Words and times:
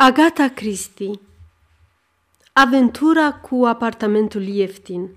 Agata 0.00 0.48
Christie 0.48 1.10
Aventura 2.52 3.32
cu 3.32 3.64
apartamentul 3.64 4.42
ieftin 4.42 5.16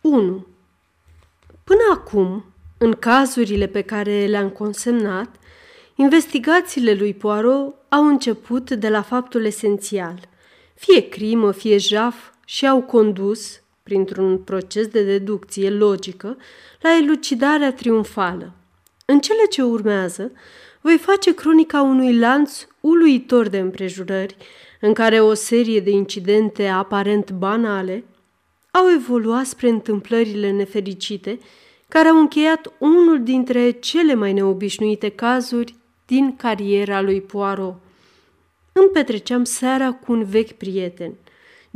1. 0.00 0.46
Până 1.64 1.80
acum, 1.92 2.44
în 2.78 2.92
cazurile 2.92 3.66
pe 3.66 3.82
care 3.82 4.26
le-am 4.26 4.50
consemnat, 4.50 5.36
investigațiile 5.94 6.94
lui 6.94 7.14
Poirot 7.14 7.74
au 7.88 8.06
început 8.06 8.70
de 8.70 8.88
la 8.88 9.02
faptul 9.02 9.44
esențial. 9.44 10.28
Fie 10.74 11.08
crimă, 11.08 11.52
fie 11.52 11.76
jaf 11.76 12.30
și 12.44 12.66
au 12.66 12.82
condus, 12.82 13.60
printr-un 13.82 14.38
proces 14.38 14.86
de 14.86 15.04
deducție 15.04 15.70
logică, 15.70 16.36
la 16.80 16.96
elucidarea 16.96 17.72
triumfală. 17.72 18.52
În 19.04 19.20
cele 19.20 19.46
ce 19.50 19.62
urmează, 19.62 20.32
voi 20.80 20.98
face 20.98 21.34
cronica 21.34 21.82
unui 21.82 22.18
lanț 22.18 22.66
uluitor 22.88 23.48
de 23.48 23.58
împrejurări, 23.58 24.36
în 24.80 24.92
care 24.92 25.20
o 25.20 25.34
serie 25.34 25.80
de 25.80 25.90
incidente 25.90 26.66
aparent 26.66 27.30
banale 27.30 28.04
au 28.70 28.90
evoluat 28.94 29.46
spre 29.46 29.68
întâmplările 29.68 30.50
nefericite, 30.50 31.38
care 31.88 32.08
au 32.08 32.18
încheiat 32.18 32.72
unul 32.78 33.22
dintre 33.22 33.70
cele 33.70 34.14
mai 34.14 34.32
neobișnuite 34.32 35.08
cazuri 35.08 35.74
din 36.06 36.36
cariera 36.36 37.00
lui 37.00 37.20
Poirot. 37.20 37.74
Îmi 38.72 38.88
petreceam 38.92 39.44
seara 39.44 39.92
cu 39.92 40.12
un 40.12 40.24
vechi 40.24 40.52
prieten, 40.52 41.14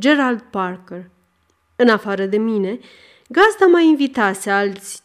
Gerald 0.00 0.40
Parker. 0.40 1.10
În 1.76 1.88
afară 1.88 2.24
de 2.24 2.36
mine, 2.36 2.78
gazda 3.28 3.66
mai 3.66 3.86
invitase 3.86 4.50
alți 4.50 5.02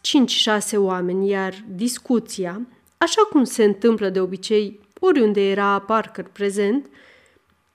5-6 0.75 0.75
oameni, 0.75 1.29
iar 1.29 1.53
discuția, 1.67 2.61
așa 2.97 3.21
cum 3.21 3.43
se 3.43 3.63
întâmplă 3.63 4.09
de 4.09 4.19
obicei 4.19 4.79
oriunde 5.07 5.49
era 5.49 5.79
Parker 5.79 6.25
prezent, 6.31 6.89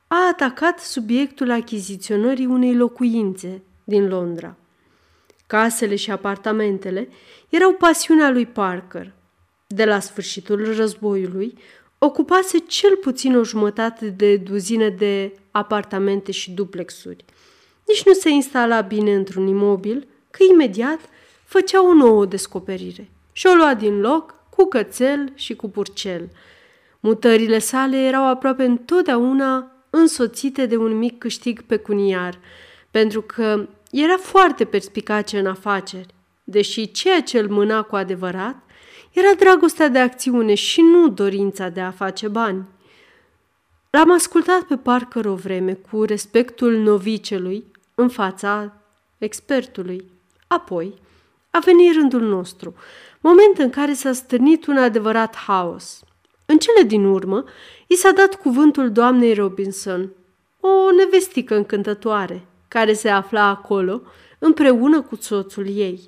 a 0.06 0.28
atacat 0.30 0.80
subiectul 0.80 1.50
achiziționării 1.50 2.46
unei 2.46 2.74
locuințe 2.74 3.62
din 3.84 4.08
Londra. 4.08 4.56
Casele 5.46 5.96
și 5.96 6.10
apartamentele 6.10 7.08
erau 7.48 7.72
pasiunea 7.72 8.30
lui 8.30 8.46
Parker. 8.46 9.12
De 9.66 9.84
la 9.84 10.00
sfârșitul 10.00 10.74
războiului, 10.74 11.58
ocupase 11.98 12.58
cel 12.58 12.96
puțin 12.96 13.36
o 13.36 13.44
jumătate 13.44 14.06
de 14.06 14.36
duzină 14.36 14.88
de 14.88 15.32
apartamente 15.50 16.32
și 16.32 16.50
duplexuri. 16.50 17.24
Nici 17.86 18.04
nu 18.04 18.12
se 18.12 18.28
instala 18.28 18.80
bine 18.80 19.14
într-un 19.14 19.46
imobil, 19.46 20.06
că 20.30 20.42
imediat 20.50 21.00
făcea 21.44 21.88
o 21.88 21.94
nouă 21.94 22.26
descoperire 22.26 23.10
și 23.32 23.46
o 23.46 23.54
lua 23.54 23.74
din 23.74 24.00
loc 24.00 24.34
cu 24.50 24.64
cățel 24.64 25.32
și 25.34 25.54
cu 25.56 25.68
purcel. 25.68 26.28
Mutările 27.04 27.58
sale 27.58 27.96
erau 27.96 28.26
aproape 28.28 28.64
întotdeauna 28.64 29.70
însoțite 29.90 30.66
de 30.66 30.76
un 30.76 30.98
mic 30.98 31.18
câștig 31.18 31.62
pecuniar, 31.62 32.38
pentru 32.90 33.22
că 33.22 33.68
era 33.90 34.16
foarte 34.16 34.64
perspicace 34.64 35.38
în 35.38 35.46
afaceri, 35.46 36.14
deși 36.44 36.90
ceea 36.90 37.22
ce 37.22 37.38
îl 37.38 37.48
mâna 37.48 37.82
cu 37.82 37.96
adevărat 37.96 38.56
era 39.12 39.34
dragostea 39.38 39.88
de 39.88 39.98
acțiune 39.98 40.54
și 40.54 40.80
nu 40.80 41.08
dorința 41.08 41.68
de 41.68 41.80
a 41.80 41.90
face 41.90 42.28
bani. 42.28 42.64
L-am 43.90 44.12
ascultat 44.12 44.62
pe 44.62 44.76
Parker 44.76 45.26
o 45.26 45.34
vreme 45.34 45.72
cu 45.72 46.02
respectul 46.02 46.76
novicelui 46.76 47.64
în 47.94 48.08
fața 48.08 48.72
expertului. 49.18 50.04
Apoi 50.46 50.94
a 51.50 51.58
venit 51.58 51.94
rândul 51.94 52.22
nostru, 52.22 52.74
moment 53.20 53.58
în 53.58 53.70
care 53.70 53.92
s-a 53.92 54.12
stârnit 54.12 54.66
un 54.66 54.76
adevărat 54.76 55.36
haos. 55.36 56.02
În 56.46 56.58
cele 56.58 56.82
din 56.82 57.04
urmă, 57.04 57.44
i 57.86 57.94
s-a 57.94 58.10
dat 58.10 58.34
cuvântul 58.34 58.92
doamnei 58.92 59.34
Robinson, 59.34 60.10
o 60.60 60.90
nevestică 60.90 61.54
încântătoare, 61.54 62.44
care 62.68 62.92
se 62.92 63.08
afla 63.08 63.46
acolo 63.46 64.02
împreună 64.38 65.02
cu 65.02 65.16
soțul 65.20 65.76
ei. 65.76 66.00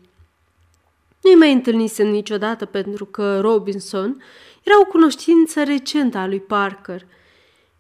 Nu-i 1.22 1.34
mai 1.34 1.52
întâlnisem 1.52 2.06
niciodată 2.08 2.64
pentru 2.64 3.04
că 3.04 3.40
Robinson 3.40 4.22
era 4.62 4.80
o 4.80 4.84
cunoștință 4.84 5.62
recentă 5.62 6.18
a 6.18 6.26
lui 6.26 6.40
Parker. 6.40 7.06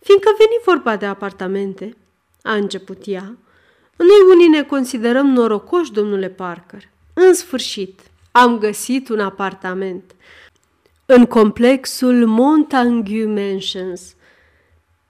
Fiindcă 0.00 0.30
veni 0.38 0.60
vorba 0.64 0.96
de 0.96 1.06
apartamente, 1.06 1.96
a 2.42 2.54
început 2.54 3.02
ea, 3.06 3.36
noi 3.96 4.34
unii 4.34 4.48
ne 4.48 4.62
considerăm 4.62 5.26
norocoși, 5.26 5.92
domnule 5.92 6.28
Parker. 6.28 6.88
În 7.14 7.34
sfârșit, 7.34 8.00
am 8.32 8.58
găsit 8.58 9.08
un 9.08 9.20
apartament 9.20 10.14
în 11.06 11.26
complexul 11.26 12.26
Montague 12.26 13.24
Mansions. 13.24 14.14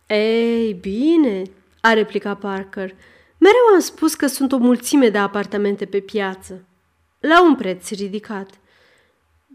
Ei, 0.06 0.72
bine, 0.72 1.42
a 1.80 1.92
replicat 1.92 2.38
Parker. 2.38 2.94
Mereu 3.38 3.74
am 3.74 3.80
spus 3.80 4.14
că 4.14 4.26
sunt 4.26 4.52
o 4.52 4.56
mulțime 4.56 5.08
de 5.08 5.18
apartamente 5.18 5.84
pe 5.84 6.00
piață. 6.00 6.64
La 7.20 7.42
un 7.42 7.54
preț 7.54 7.90
ridicat. 7.90 8.50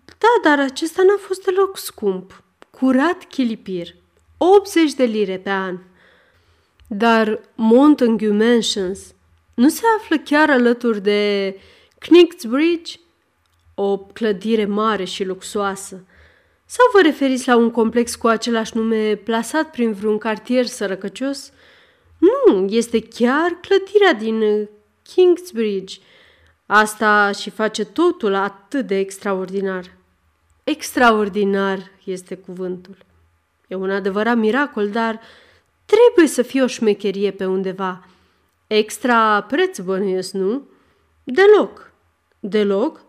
Da, 0.05 0.50
dar 0.50 0.59
acesta 0.59 1.03
n-a 1.03 1.17
fost 1.17 1.44
deloc 1.44 1.77
scump. 1.77 2.44
Curat 2.69 3.23
chilipir. 3.23 3.95
80 4.38 4.94
de 4.94 5.03
lire 5.03 5.38
pe 5.38 5.50
an. 5.50 5.77
Dar 6.88 7.39
Montague 7.56 8.31
Mansions 8.31 9.13
nu 9.53 9.69
se 9.69 9.81
află 9.97 10.17
chiar 10.17 10.50
alături 10.50 11.01
de 11.01 11.56
Knightsbridge? 12.00 13.00
O 13.75 13.97
clădire 13.97 14.66
mare 14.66 15.03
și 15.03 15.23
luxoasă. 15.23 16.03
Sau 16.72 16.85
vă 16.94 17.02
referiți 17.02 17.47
la 17.47 17.56
un 17.56 17.72
complex 17.72 18.16
cu 18.16 18.28
același 18.28 18.78
nume 18.78 19.16
plasat 19.16 19.69
prin 19.69 19.94
vreun 19.94 20.18
cartier 20.18 20.66
sărăcăcios? 20.66 21.52
Nu, 22.18 22.66
este 22.69 23.02
chiar 23.02 23.52
clădirea 23.62 24.13
din 24.13 24.69
Kingsbridge. 25.02 26.00
Asta 26.66 27.31
și 27.31 27.50
face 27.50 27.85
totul 27.85 28.34
atât 28.34 28.88
de 28.88 28.97
extraordinar. 28.97 29.85
Extraordinar 30.63 31.91
este 32.03 32.35
cuvântul. 32.35 32.97
E 33.68 33.75
un 33.75 33.91
adevărat 33.91 34.38
miracol, 34.38 34.90
dar 34.90 35.19
trebuie 35.86 36.28
să 36.28 36.41
fie 36.41 36.62
o 36.62 36.68
șmecherie 36.68 37.31
pe 37.31 37.46
undeva. 37.46 38.06
Extra 38.68 39.41
preț 39.41 39.80
bănuiesc, 39.80 40.34
nu? 40.34 40.68
Deloc. 41.24 41.91
Deloc? 42.40 43.01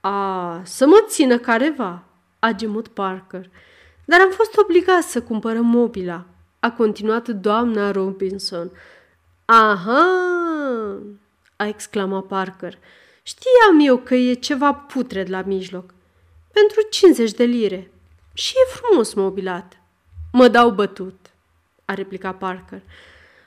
A, 0.00 0.60
să 0.64 0.86
mă 0.86 1.04
țină 1.08 1.38
careva, 1.38 2.05
a 2.38 2.52
gemut 2.52 2.88
Parker. 2.88 3.50
Dar 4.04 4.20
am 4.20 4.30
fost 4.30 4.56
obligat 4.56 5.02
să 5.02 5.22
cumpărăm 5.22 5.66
mobila, 5.66 6.24
a 6.60 6.70
continuat 6.70 7.28
doamna 7.28 7.90
Robinson. 7.90 8.70
Aha, 9.44 10.06
a 11.56 11.66
exclamat 11.66 12.24
Parker. 12.24 12.78
Știam 13.22 13.78
eu 13.80 13.96
că 13.98 14.14
e 14.14 14.32
ceva 14.34 14.72
putred 14.72 15.28
la 15.28 15.42
mijloc. 15.42 15.94
Pentru 16.52 16.80
50 16.90 17.30
de 17.30 17.44
lire. 17.44 17.90
Și 18.32 18.52
e 18.56 18.74
frumos 18.74 19.14
mobilat. 19.14 19.80
Mă 20.32 20.48
dau 20.48 20.70
bătut, 20.70 21.30
a 21.84 21.94
replicat 21.94 22.38
Parker. 22.38 22.82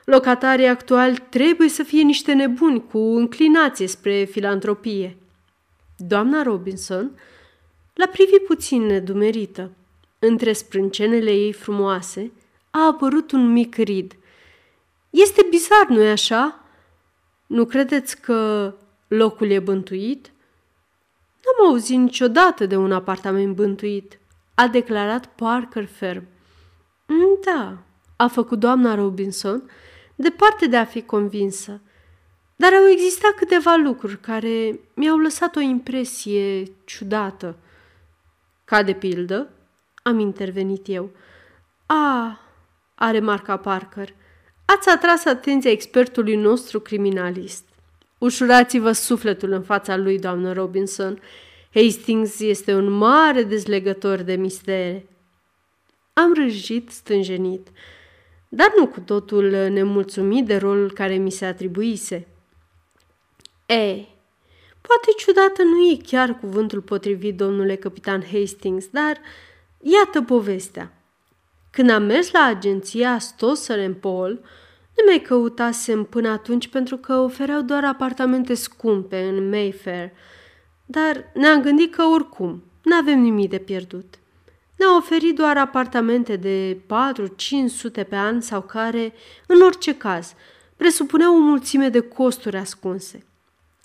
Locatarii 0.05 0.67
actuali 0.67 1.23
trebuie 1.29 1.69
să 1.69 1.83
fie 1.83 2.01
niște 2.01 2.33
nebuni 2.33 2.88
cu 2.88 2.97
înclinație 2.97 3.88
spre 3.88 4.23
filantropie. 4.23 5.17
Doamna 5.97 6.44
Robinson 6.44 7.11
L-a 7.99 8.07
privit 8.07 8.45
puțin 8.45 8.85
nedumerită. 8.85 9.71
Între 10.19 10.53
sprâncenele 10.53 11.31
ei 11.31 11.53
frumoase 11.53 12.31
a 12.69 12.85
apărut 12.85 13.31
un 13.31 13.51
mic 13.51 13.75
rid. 13.75 14.15
Este 15.09 15.45
bizar, 15.49 15.87
nu-i 15.87 16.09
așa? 16.09 16.59
Nu 17.47 17.65
credeți 17.65 18.21
că 18.21 18.73
locul 19.07 19.49
e 19.49 19.59
bântuit? 19.59 20.31
N-am 21.43 21.67
auzit 21.67 21.97
niciodată 21.97 22.65
de 22.65 22.75
un 22.75 22.91
apartament 22.91 23.55
bântuit, 23.55 24.19
a 24.55 24.67
declarat 24.67 25.25
Parker 25.25 25.85
ferm. 25.85 26.23
Mm, 27.07 27.39
da, 27.45 27.77
a 28.16 28.27
făcut 28.27 28.59
doamna 28.59 28.95
Robinson, 28.95 29.69
departe 30.16 30.67
de 30.67 30.78
a 30.78 30.85
fi 30.85 31.02
convinsă. 31.02 31.81
Dar 32.55 32.73
au 32.73 32.87
existat 32.87 33.31
câteva 33.31 33.75
lucruri 33.75 34.19
care 34.19 34.79
mi-au 34.93 35.17
lăsat 35.17 35.55
o 35.55 35.59
impresie 35.59 36.63
ciudată. 36.85 37.57
Ca 38.69 38.83
de 38.83 38.93
pildă, 38.93 39.49
am 40.03 40.19
intervenit 40.19 40.87
eu. 40.87 41.11
A, 41.85 42.39
a 42.95 43.11
remarcat 43.11 43.61
Parker, 43.61 44.13
ați 44.66 44.89
atras 44.89 45.25
atenția 45.25 45.71
expertului 45.71 46.35
nostru 46.35 46.79
criminalist. 46.79 47.63
Ușurați-vă 48.17 48.91
sufletul 48.91 49.51
în 49.51 49.61
fața 49.61 49.95
lui, 49.97 50.19
doamnă 50.19 50.53
Robinson. 50.53 51.21
Hastings 51.73 52.39
este 52.39 52.73
un 52.73 52.89
mare 52.89 53.43
dezlegător 53.43 54.17
de 54.21 54.35
mistere. 54.35 55.07
Am 56.13 56.33
râjit 56.33 56.89
stânjenit, 56.89 57.67
dar 58.49 58.73
nu 58.77 58.87
cu 58.87 58.99
totul 58.99 59.49
nemulțumit 59.49 60.45
de 60.45 60.57
rolul 60.57 60.91
care 60.91 61.16
mi 61.16 61.31
se 61.31 61.45
atribuise. 61.45 62.27
Ei, 63.66 64.18
Poate 64.81 65.11
ciudată 65.17 65.64
nu 65.64 65.91
e 65.91 65.97
chiar 66.05 66.40
cuvântul 66.40 66.81
potrivit, 66.81 67.37
domnule 67.37 67.76
capitan 67.76 68.23
Hastings, 68.31 68.87
dar 68.91 69.22
iată 69.79 70.22
povestea. 70.22 70.93
Când 71.72 71.90
am 71.90 72.03
mers 72.03 72.31
la 72.31 72.43
agenția 72.43 73.20
Stosser 73.20 73.93
Paul, 73.93 74.31
nu 74.96 75.03
mai 75.05 75.22
căutasem 75.22 76.03
până 76.03 76.29
atunci 76.29 76.67
pentru 76.67 76.97
că 76.97 77.14
ofereau 77.14 77.61
doar 77.61 77.84
apartamente 77.84 78.53
scumpe 78.53 79.22
în 79.22 79.49
Mayfair, 79.49 80.11
dar 80.85 81.31
ne-am 81.34 81.61
gândit 81.61 81.96
că 81.96 82.03
oricum 82.03 82.64
nu 82.84 82.96
avem 82.96 83.20
nimic 83.20 83.49
de 83.49 83.58
pierdut. 83.58 84.20
Ne-au 84.78 84.97
oferit 84.97 85.35
doar 85.35 85.58
apartamente 85.58 86.35
de 86.35 86.78
4-500 88.03 88.08
pe 88.09 88.16
an 88.16 88.41
sau 88.41 88.61
care, 88.61 89.14
în 89.47 89.61
orice 89.61 89.97
caz, 89.97 90.34
presupuneau 90.76 91.35
o 91.35 91.40
mulțime 91.40 91.90
de 91.90 91.99
costuri 91.99 92.58
ascunse. 92.58 93.26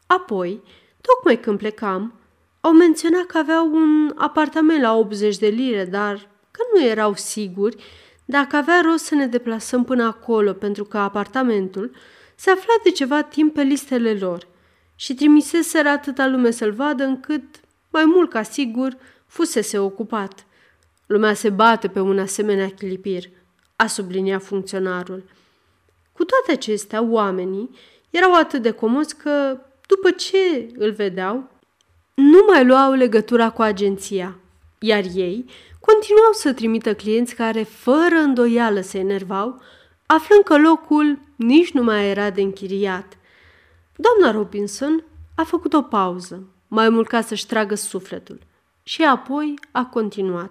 Apoi, 0.06 0.62
tocmai 1.06 1.40
când 1.40 1.58
plecam, 1.58 2.14
au 2.60 2.72
menționat 2.72 3.24
că 3.24 3.38
aveau 3.38 3.74
un 3.74 4.12
apartament 4.16 4.80
la 4.80 4.94
80 4.94 5.36
de 5.38 5.46
lire, 5.46 5.84
dar 5.84 6.28
că 6.50 6.62
nu 6.74 6.84
erau 6.84 7.14
siguri 7.14 7.76
dacă 8.24 8.56
avea 8.56 8.80
rost 8.84 9.04
să 9.04 9.14
ne 9.14 9.26
deplasăm 9.26 9.84
până 9.84 10.04
acolo, 10.04 10.52
pentru 10.52 10.84
că 10.84 10.98
apartamentul 10.98 11.90
se 12.34 12.50
afla 12.50 12.74
de 12.82 12.90
ceva 12.90 13.22
timp 13.22 13.54
pe 13.54 13.62
listele 13.62 14.14
lor 14.14 14.46
și 14.94 15.14
trimiseseră 15.14 15.88
atâta 15.88 16.26
lume 16.26 16.50
să-l 16.50 16.72
vadă 16.72 17.04
încât, 17.04 17.44
mai 17.90 18.04
mult 18.04 18.30
ca 18.30 18.42
sigur, 18.42 18.96
fusese 19.26 19.78
ocupat. 19.78 20.46
Lumea 21.06 21.34
se 21.34 21.50
bate 21.50 21.88
pe 21.88 22.00
un 22.00 22.18
asemenea 22.18 22.68
clipir, 22.68 23.24
a 23.76 23.86
subliniat 23.86 24.42
funcționarul. 24.42 25.24
Cu 26.12 26.24
toate 26.24 26.52
acestea, 26.52 27.02
oamenii 27.02 27.70
erau 28.10 28.34
atât 28.34 28.62
de 28.62 28.70
comozi 28.70 29.16
că, 29.16 29.58
după 29.86 30.10
ce 30.10 30.68
îl 30.78 30.92
vedeau, 30.92 31.50
nu 32.14 32.44
mai 32.46 32.64
luau 32.64 32.92
legătura 32.92 33.50
cu 33.50 33.62
agenția, 33.62 34.38
iar 34.78 35.04
ei 35.14 35.44
continuau 35.80 36.32
să 36.32 36.52
trimită 36.52 36.94
clienți 36.94 37.34
care, 37.34 37.62
fără 37.62 38.14
îndoială, 38.14 38.80
se 38.80 38.98
enervau, 38.98 39.60
aflând 40.06 40.42
că 40.42 40.58
locul 40.58 41.18
nici 41.36 41.72
nu 41.72 41.82
mai 41.82 42.08
era 42.08 42.30
de 42.30 42.40
închiriat. 42.40 43.18
Doamna 43.96 44.38
Robinson 44.38 45.04
a 45.34 45.44
făcut 45.44 45.72
o 45.72 45.82
pauză, 45.82 46.48
mai 46.68 46.88
mult 46.88 47.08
ca 47.08 47.20
să-și 47.20 47.46
tragă 47.46 47.74
sufletul, 47.74 48.38
și 48.82 49.02
apoi 49.02 49.54
a 49.70 49.84
continuat. 49.84 50.50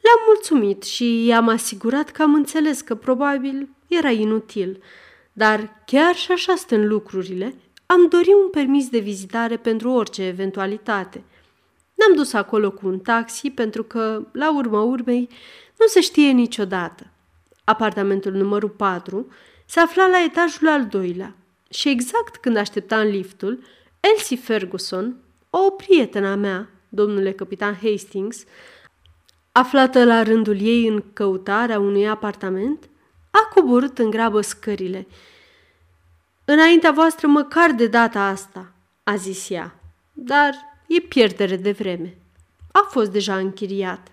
Le-am 0.00 0.20
mulțumit 0.26 0.82
și 0.82 1.24
i-am 1.24 1.48
asigurat 1.48 2.10
că 2.10 2.22
am 2.22 2.34
înțeles 2.34 2.80
că 2.80 2.94
probabil 2.94 3.68
era 3.86 4.10
inutil, 4.10 4.82
dar 5.32 5.82
chiar 5.86 6.14
și 6.14 6.32
așa 6.32 6.54
stând 6.54 6.84
lucrurile, 6.84 7.54
am 7.90 8.08
dorit 8.08 8.34
un 8.42 8.50
permis 8.50 8.88
de 8.88 8.98
vizitare 8.98 9.56
pentru 9.56 9.90
orice 9.90 10.22
eventualitate. 10.22 11.22
Ne-am 11.94 12.14
dus 12.16 12.32
acolo 12.32 12.70
cu 12.70 12.86
un 12.86 12.98
taxi 12.98 13.50
pentru 13.50 13.82
că, 13.82 14.26
la 14.32 14.56
urma 14.56 14.82
urmei, 14.82 15.28
nu 15.78 15.86
se 15.86 16.00
știe 16.00 16.30
niciodată. 16.30 17.06
Apartamentul 17.64 18.32
numărul 18.32 18.68
4 18.68 19.32
se 19.66 19.80
afla 19.80 20.06
la 20.06 20.22
etajul 20.24 20.68
al 20.68 20.86
doilea 20.86 21.34
și 21.70 21.88
exact 21.88 22.36
când 22.36 22.56
așteptam 22.56 23.06
liftul, 23.06 23.62
Elsie 24.00 24.36
Ferguson, 24.36 25.16
o 25.50 25.70
prietenă 25.70 26.34
mea, 26.34 26.70
domnule 26.88 27.32
capitan 27.32 27.78
Hastings, 27.82 28.44
aflată 29.52 30.04
la 30.04 30.22
rândul 30.22 30.60
ei 30.60 30.86
în 30.86 31.02
căutarea 31.12 31.78
unui 31.78 32.08
apartament, 32.08 32.88
a 33.30 33.54
coborât 33.54 33.98
în 33.98 34.10
grabă 34.10 34.40
scările. 34.40 35.06
Înaintea 36.50 36.90
voastră 36.90 37.26
măcar 37.26 37.70
de 37.70 37.86
data 37.86 38.20
asta, 38.20 38.72
a 39.04 39.16
zis 39.16 39.50
ea, 39.50 39.80
dar 40.12 40.54
e 40.86 41.00
pierdere 41.00 41.56
de 41.56 41.72
vreme. 41.72 42.16
A 42.72 42.86
fost 42.90 43.10
deja 43.10 43.36
închiriat. 43.36 44.08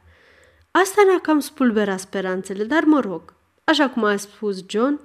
Asta 0.71 1.01
ne-a 1.07 1.19
cam 1.19 1.39
spulberat 1.39 1.99
speranțele, 1.99 2.63
dar 2.63 2.83
mă 2.83 2.99
rog, 2.99 3.33
așa 3.63 3.89
cum 3.89 4.03
a 4.03 4.15
spus 4.15 4.63
John, 4.67 4.99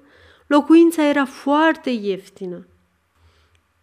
locuința 0.46 1.08
era 1.08 1.24
foarte 1.24 1.90
ieftină. 1.90 2.66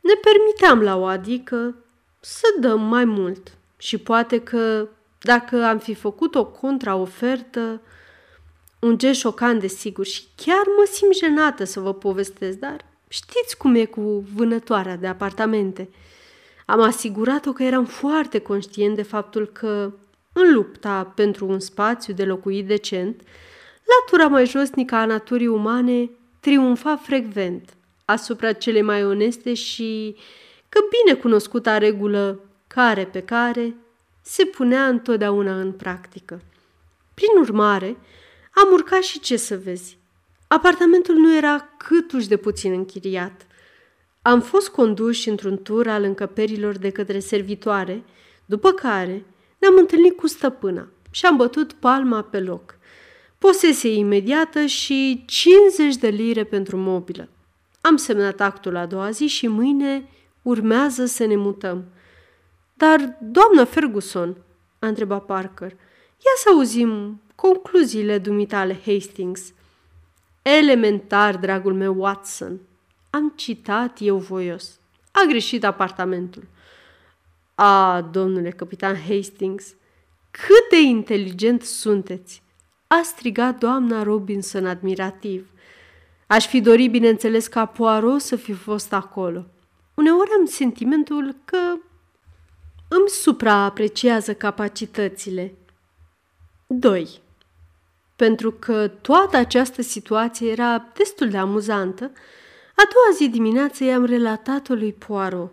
Ne 0.01 0.13
permiteam 0.21 0.81
la 0.81 0.97
o 0.97 1.05
adică 1.05 1.75
să 2.19 2.45
dăm 2.59 2.81
mai 2.81 3.05
mult 3.05 3.57
și 3.77 3.97
poate 3.97 4.39
că 4.39 4.88
dacă 5.19 5.63
am 5.63 5.77
fi 5.77 5.94
făcut 5.94 6.35
o 6.35 6.45
contraofertă, 6.45 7.81
un 8.79 8.97
gest 8.97 9.19
șocant 9.19 9.59
de 9.59 9.67
sigur 9.67 10.05
și 10.05 10.23
chiar 10.35 10.63
mă 10.77 10.88
simt 10.91 11.15
jenată 11.15 11.63
să 11.63 11.79
vă 11.79 11.94
povestesc, 11.94 12.57
dar 12.57 12.85
știți 13.07 13.57
cum 13.57 13.75
e 13.75 13.86
cu 13.86 14.25
vânătoarea 14.36 14.95
de 14.95 15.07
apartamente. 15.07 15.89
Am 16.65 16.81
asigurat-o 16.81 17.51
că 17.51 17.63
eram 17.63 17.86
foarte 17.86 18.39
conștient 18.39 18.95
de 18.95 19.04
faptul 19.04 19.45
că, 19.45 19.94
în 20.33 20.54
lupta 20.54 21.04
pentru 21.15 21.48
un 21.48 21.59
spațiu 21.59 22.13
de 22.13 22.25
locuit 22.25 22.68
decent, 22.68 23.21
latura 23.83 24.27
mai 24.27 24.45
josnică 24.45 24.95
a 24.95 25.06
naturii 25.06 25.48
umane 25.48 26.09
triumfa 26.39 26.95
frecvent 26.95 27.74
asupra 28.06 28.54
cele 28.54 28.81
mai 28.81 29.06
oneste 29.06 29.54
și 29.54 30.15
că 30.69 30.80
bine 31.04 31.19
cunoscuta 31.19 31.77
regulă 31.77 32.39
care 32.68 33.06
pe 33.06 33.21
care 33.21 33.75
se 34.21 34.45
punea 34.45 34.88
întotdeauna 34.88 35.59
în 35.59 35.71
practică. 35.71 36.42
Prin 37.13 37.30
urmare, 37.39 37.98
am 38.54 38.71
urcat 38.71 39.01
și 39.01 39.19
ce 39.19 39.38
să 39.38 39.57
vezi. 39.57 39.96
Apartamentul 40.47 41.15
nu 41.15 41.35
era 41.35 41.69
câtuși 41.77 42.27
de 42.27 42.38
puțin 42.38 42.71
închiriat. 42.71 43.47
Am 44.21 44.41
fost 44.41 44.69
conduși 44.69 45.29
într-un 45.29 45.61
tur 45.63 45.88
al 45.88 46.03
încăperilor 46.03 46.77
de 46.77 46.89
către 46.89 47.19
servitoare, 47.19 48.03
după 48.45 48.71
care 48.71 49.25
ne-am 49.57 49.75
întâlnit 49.77 50.17
cu 50.17 50.27
stăpâna 50.27 50.88
și 51.11 51.25
am 51.25 51.35
bătut 51.35 51.73
palma 51.73 52.21
pe 52.21 52.39
loc. 52.39 52.77
Posesie 53.38 53.94
imediată 53.94 54.65
și 54.65 55.23
50 55.25 55.95
de 55.95 56.07
lire 56.07 56.44
pentru 56.44 56.77
mobilă. 56.77 57.29
Am 57.81 57.95
semnat 57.95 58.41
actul 58.41 58.75
a 58.75 58.85
doua 58.85 59.09
zi 59.09 59.27
și 59.27 59.47
mâine 59.47 60.09
urmează 60.41 61.05
să 61.05 61.25
ne 61.25 61.35
mutăm. 61.35 61.85
Dar, 62.73 63.17
doamnă 63.21 63.63
Ferguson, 63.63 64.38
a 64.79 64.88
întrebat 64.88 65.25
Parker, 65.25 65.71
ia 66.17 66.31
să 66.38 66.49
auzim 66.49 67.21
concluziile 67.35 68.17
dumitale, 68.17 68.79
Hastings. 68.85 69.53
Elementar, 70.49 71.38
dragul 71.38 71.73
meu 71.73 71.94
Watson, 71.97 72.59
am 73.09 73.33
citat 73.35 73.97
eu 74.01 74.17
voios. 74.17 74.79
A 75.11 75.25
greșit 75.27 75.63
apartamentul. 75.63 76.47
A, 77.55 78.01
domnule 78.11 78.49
capitan 78.49 78.95
Hastings, 78.95 79.75
cât 80.31 80.69
de 80.69 80.81
inteligent 80.81 81.61
sunteți! 81.61 82.41
A 82.88 83.01
strigat 83.03 83.57
doamna 83.57 84.03
Robinson 84.03 84.65
admirativ. 84.65 85.47
Aș 86.27 86.47
fi 86.47 86.61
dorit, 86.61 86.92
bineînțeles, 86.92 87.47
ca 87.47 87.66
Poirot 87.66 88.21
să 88.21 88.35
fi 88.35 88.54
fost 88.54 88.94
acolo. 88.94 89.45
Uneori 89.94 90.30
am 90.39 90.45
sentimentul 90.45 91.35
că 91.45 91.57
îmi 92.87 93.09
supraapreciază 93.09 94.33
capacitățile. 94.33 95.54
2. 96.68 97.21
Pentru 98.18 98.52
că 98.52 98.88
toată 98.88 99.38
această 99.38 99.81
situație 99.81 100.52
era 100.52 100.92
destul 100.94 101.30
de 101.30 101.38
amuzantă, 101.38 102.12
a 102.76 102.83
doua 102.94 103.16
zi 103.16 103.30
dimineață 103.30 103.83
i-am 103.83 104.06
relatat-o 104.06 104.74
lui 104.74 104.94
Poirot. 104.94 105.52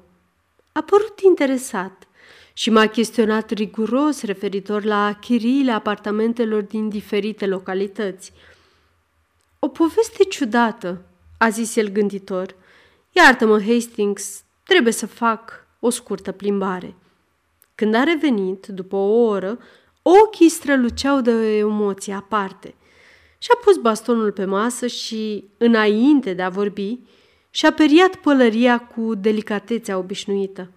A 0.72 0.82
părut 0.82 1.20
interesat 1.20 2.06
și 2.52 2.70
m-a 2.70 2.86
chestionat 2.86 3.50
riguros 3.50 4.22
referitor 4.22 4.84
la 4.84 5.16
chiriile 5.20 5.70
apartamentelor 5.70 6.62
din 6.62 6.88
diferite 6.88 7.46
localități. 7.46 8.32
O 9.58 9.68
poveste 9.68 10.24
ciudată, 10.24 11.02
a 11.38 11.48
zis 11.48 11.76
el 11.76 11.88
gânditor. 11.88 12.54
Iartă-mă, 13.12 13.62
Hastings, 13.62 14.42
trebuie 14.62 14.92
să 14.92 15.06
fac 15.06 15.66
o 15.80 15.90
scurtă 15.90 16.32
plimbare. 16.32 16.94
Când 17.74 17.94
a 17.94 18.02
revenit, 18.02 18.66
după 18.66 18.96
o 18.96 19.24
oră, 19.24 19.58
ochii 20.06 20.48
străluceau 20.48 21.20
de 21.20 21.56
emoție 21.56 22.12
aparte. 22.12 22.74
Și-a 23.38 23.58
pus 23.64 23.76
bastonul 23.76 24.32
pe 24.32 24.44
masă 24.44 24.86
și, 24.86 25.44
înainte 25.58 26.32
de 26.32 26.42
a 26.42 26.48
vorbi, 26.48 26.98
și-a 27.50 27.72
periat 27.72 28.14
pălăria 28.14 28.78
cu 28.78 29.14
delicatețea 29.14 29.98
obișnuită. 29.98 30.70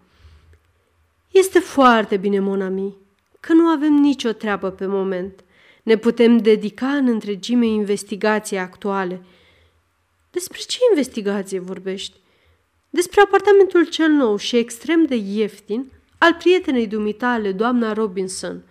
Este 1.32 1.60
foarte 1.60 2.18
bine, 2.18 2.40
Monami, 2.40 2.96
că 3.40 3.54
nu 3.54 3.68
avem 3.68 3.94
nicio 3.94 4.32
treabă 4.32 4.70
pe 4.70 4.86
moment. 4.86 5.44
Ne 5.84 5.98
putem 5.98 6.38
dedica 6.38 6.88
în 6.88 7.08
întregime 7.08 7.66
investigației 7.66 8.60
actuale. 8.60 9.22
Despre 10.32 10.60
ce 10.68 10.78
investigație 10.90 11.60
vorbești? 11.60 12.18
Despre 12.90 13.22
apartamentul 13.22 13.86
cel 13.86 14.10
nou 14.10 14.38
și 14.38 14.58
extrem 14.58 15.06
de 15.06 15.16
ieftin 15.16 15.92
al 16.18 16.34
prietenei 16.34 16.88
dumitale, 16.88 17.52
doamna 17.52 17.94
Robinson. 17.94 18.62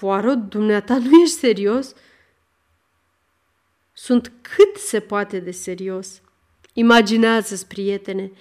Poirot, 0.00 0.38
dumneata, 0.38 0.98
nu 0.98 1.20
ești 1.20 1.34
serios? 1.34 1.94
Sunt 3.92 4.32
cât 4.40 4.76
se 4.76 5.00
poate 5.00 5.38
de 5.38 5.50
serios. 5.50 6.20
Imaginează-ți, 6.72 7.66
prietene, 7.66 8.32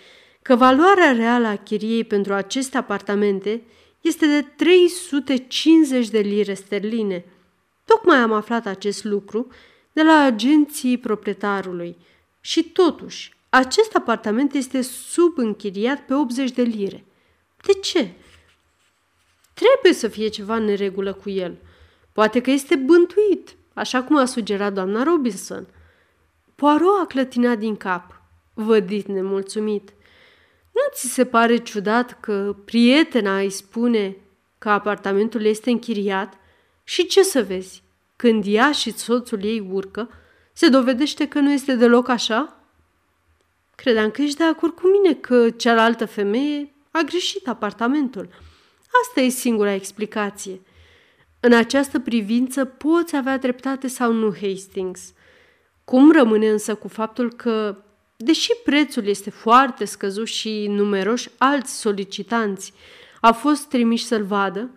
că 0.41 0.55
valoarea 0.55 1.11
reală 1.11 1.47
a 1.47 1.55
chiriei 1.55 2.03
pentru 2.03 2.33
aceste 2.33 2.77
apartamente 2.77 3.61
este 4.01 4.25
de 4.25 4.41
350 4.41 6.09
de 6.09 6.19
lire 6.19 6.53
sterline. 6.53 7.25
Tocmai 7.85 8.17
am 8.17 8.31
aflat 8.31 8.65
acest 8.65 9.03
lucru 9.03 9.47
de 9.91 10.01
la 10.01 10.21
agenții 10.21 10.97
proprietarului 10.97 11.97
și 12.41 12.63
totuși 12.63 13.33
acest 13.49 13.95
apartament 13.95 14.53
este 14.53 14.81
subînchiriat 14.81 16.05
pe 16.05 16.13
80 16.13 16.51
de 16.51 16.61
lire. 16.61 17.05
De 17.65 17.73
ce? 17.73 18.13
Trebuie 19.59 19.93
să 19.93 20.07
fie 20.07 20.27
ceva 20.27 20.55
în 20.55 20.63
neregulă 20.63 21.13
cu 21.13 21.29
el. 21.29 21.57
Poate 22.11 22.41
că 22.41 22.51
este 22.51 22.75
bântuit, 22.75 23.55
așa 23.73 24.03
cum 24.03 24.17
a 24.17 24.25
sugerat 24.25 24.73
doamna 24.73 25.03
Robinson. 25.03 25.67
Poirot 26.55 26.99
a 27.01 27.05
clătinat 27.05 27.57
din 27.57 27.75
cap, 27.75 28.21
vădit 28.53 29.07
nemulțumit. 29.07 29.89
Nu 30.71 30.81
ți 30.93 31.07
se 31.07 31.25
pare 31.25 31.57
ciudat 31.57 32.19
că 32.19 32.55
prietena 32.65 33.39
îi 33.39 33.49
spune 33.49 34.15
că 34.57 34.69
apartamentul 34.69 35.45
este 35.45 35.69
închiriat 35.69 36.33
și 36.83 37.05
ce 37.05 37.23
să 37.23 37.43
vezi? 37.43 37.83
Când 38.15 38.43
ea 38.47 38.71
și 38.71 38.91
soțul 38.91 39.43
ei 39.43 39.67
urcă, 39.71 40.09
se 40.53 40.69
dovedește 40.69 41.27
că 41.27 41.39
nu 41.39 41.51
este 41.51 41.75
deloc 41.75 42.07
așa? 42.07 42.63
Credeam 43.75 44.11
că 44.11 44.21
ești 44.21 44.37
de 44.37 44.43
acord 44.43 44.73
cu 44.73 44.87
mine 44.87 45.13
că 45.13 45.49
cealaltă 45.49 46.05
femeie 46.05 46.73
a 46.91 47.01
greșit 47.01 47.47
apartamentul. 47.47 48.29
Asta 49.01 49.19
e 49.22 49.29
singura 49.29 49.74
explicație. 49.74 50.62
În 51.39 51.53
această 51.53 52.00
privință 52.00 52.65
poți 52.65 53.15
avea 53.15 53.38
dreptate 53.38 53.88
sau 53.88 54.12
nu, 54.12 54.34
Hastings. 54.41 55.13
Cum 55.84 56.12
rămâne 56.12 56.50
însă 56.50 56.75
cu 56.75 56.88
faptul 56.88 57.34
că, 57.34 57.77
deși 58.17 58.51
prețul 58.63 59.08
este 59.08 59.29
foarte 59.29 59.86
scăzut 59.86 60.27
și 60.27 60.67
numeroși 60.67 61.29
alți 61.38 61.79
solicitanți 61.79 62.74
au 63.22 63.34
fost 63.34 63.69
trimiși 63.69 64.05
să-l 64.05 64.24
vadă, 64.24 64.69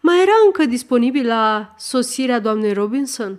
mai 0.00 0.20
era 0.20 0.32
încă 0.44 0.64
disponibil 0.64 1.26
la 1.26 1.74
sosirea 1.78 2.38
doamnei 2.38 2.72
Robinson? 2.72 3.38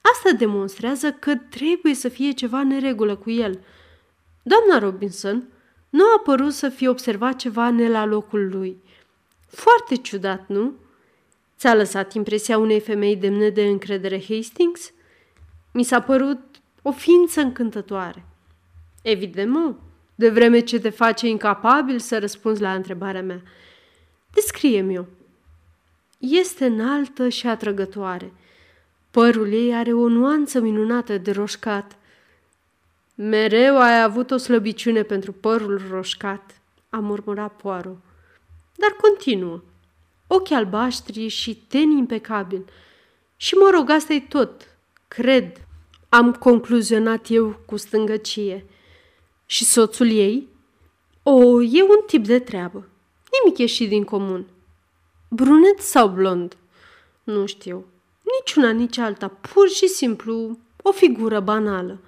Asta 0.00 0.36
demonstrează 0.38 1.12
că 1.12 1.34
trebuie 1.34 1.94
să 1.94 2.08
fie 2.08 2.30
ceva 2.30 2.62
neregulă 2.62 3.16
cu 3.16 3.30
el. 3.30 3.60
Doamna 4.42 4.78
Robinson 4.78 5.48
nu 5.90 6.04
a 6.04 6.20
părut 6.24 6.52
să 6.52 6.68
fie 6.68 6.88
observat 6.88 7.36
ceva 7.36 7.70
ne 7.70 7.88
la 7.88 8.04
locul 8.04 8.48
lui. 8.50 8.82
Foarte 9.56 9.96
ciudat, 9.96 10.48
nu? 10.48 10.72
Ți-a 11.58 11.74
lăsat 11.74 12.12
impresia 12.12 12.58
unei 12.58 12.80
femei 12.80 13.16
demne 13.16 13.48
de 13.48 13.66
încredere 13.66 14.20
Hastings? 14.20 14.92
Mi 15.72 15.82
s-a 15.82 16.00
părut 16.00 16.38
o 16.82 16.92
ființă 16.92 17.40
încântătoare. 17.40 18.24
Evident, 19.02 19.50
mă, 19.50 19.74
de 20.14 20.28
vreme 20.28 20.60
ce 20.60 20.80
te 20.80 20.88
face 20.88 21.28
incapabil 21.28 21.98
să 21.98 22.18
răspunzi 22.18 22.60
la 22.60 22.74
întrebarea 22.74 23.22
mea. 23.22 23.42
Descrie-mi-o. 24.30 25.04
Este 26.18 26.66
înaltă 26.66 27.28
și 27.28 27.46
atrăgătoare. 27.46 28.32
Părul 29.10 29.52
ei 29.52 29.74
are 29.74 29.92
o 29.92 30.08
nuanță 30.08 30.60
minunată 30.60 31.18
de 31.18 31.30
roșcat. 31.30 31.96
Mereu 33.14 33.78
ai 33.78 34.02
avut 34.02 34.30
o 34.30 34.36
slăbiciune 34.36 35.02
pentru 35.02 35.32
părul 35.32 35.82
roșcat, 35.90 36.60
a 36.90 36.98
murmurat 36.98 37.56
Poirot. 37.56 38.05
Dar 38.76 38.90
continuă. 39.00 39.62
Ochi 40.26 40.50
albaștri 40.50 41.28
și 41.28 41.56
teni 41.56 41.98
impecabil. 41.98 42.64
Și 43.36 43.54
mă 43.54 43.70
rog, 43.72 43.90
asta 43.90 44.12
e 44.12 44.20
tot. 44.20 44.76
Cred. 45.08 45.66
Am 46.08 46.32
concluzionat 46.32 47.26
eu 47.30 47.60
cu 47.66 47.76
stângăcie. 47.76 48.64
Și 49.46 49.64
soțul 49.64 50.10
ei? 50.10 50.48
O, 51.22 51.62
e 51.62 51.82
un 51.82 52.02
tip 52.06 52.24
de 52.24 52.38
treabă. 52.38 52.88
Nimic 53.42 53.58
ieșit 53.58 53.88
din 53.88 54.04
comun. 54.04 54.46
Brunet 55.28 55.78
sau 55.78 56.08
blond? 56.08 56.56
Nu 57.24 57.46
știu. 57.46 57.84
Nici 58.22 58.54
una, 58.54 58.70
nici 58.70 58.98
alta. 58.98 59.28
Pur 59.28 59.68
și 59.68 59.88
simplu 59.88 60.58
o 60.82 60.92
figură 60.92 61.40
banală. 61.40 61.98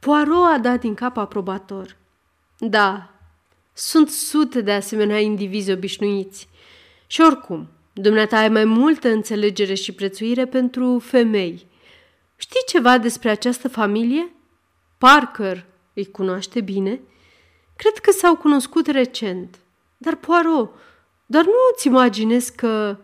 Poirot 0.00 0.44
a 0.44 0.58
dat 0.58 0.80
din 0.80 0.94
cap 0.94 1.16
aprobator. 1.16 1.96
Da, 2.58 3.13
sunt 3.74 4.10
sute 4.10 4.60
de 4.60 4.72
asemenea 4.72 5.20
indivizi 5.20 5.72
obișnuiți. 5.72 6.48
Și 7.06 7.20
oricum, 7.20 7.68
dumneata 7.92 8.36
ai 8.36 8.48
mai 8.48 8.64
multă 8.64 9.08
înțelegere 9.08 9.74
și 9.74 9.92
prețuire 9.92 10.46
pentru 10.46 10.98
femei. 10.98 11.66
Știi 12.36 12.60
ceva 12.66 12.98
despre 12.98 13.30
această 13.30 13.68
familie? 13.68 14.32
Parker 14.98 15.64
îi 15.94 16.10
cunoaște 16.10 16.60
bine? 16.60 17.00
Cred 17.76 17.98
că 17.98 18.10
s-au 18.10 18.36
cunoscut 18.36 18.86
recent. 18.86 19.58
Dar 19.96 20.14
Poirot, 20.14 20.74
doar 21.26 21.44
nu 21.44 21.52
îți 21.74 21.86
imaginezi 21.86 22.54
că... 22.54 22.96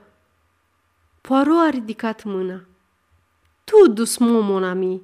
Poirot 1.20 1.58
a 1.58 1.68
ridicat 1.70 2.24
mâna. 2.24 2.64
Tu, 3.64 3.88
dus 3.92 4.16
mon 4.16 4.64
ami. 4.64 5.02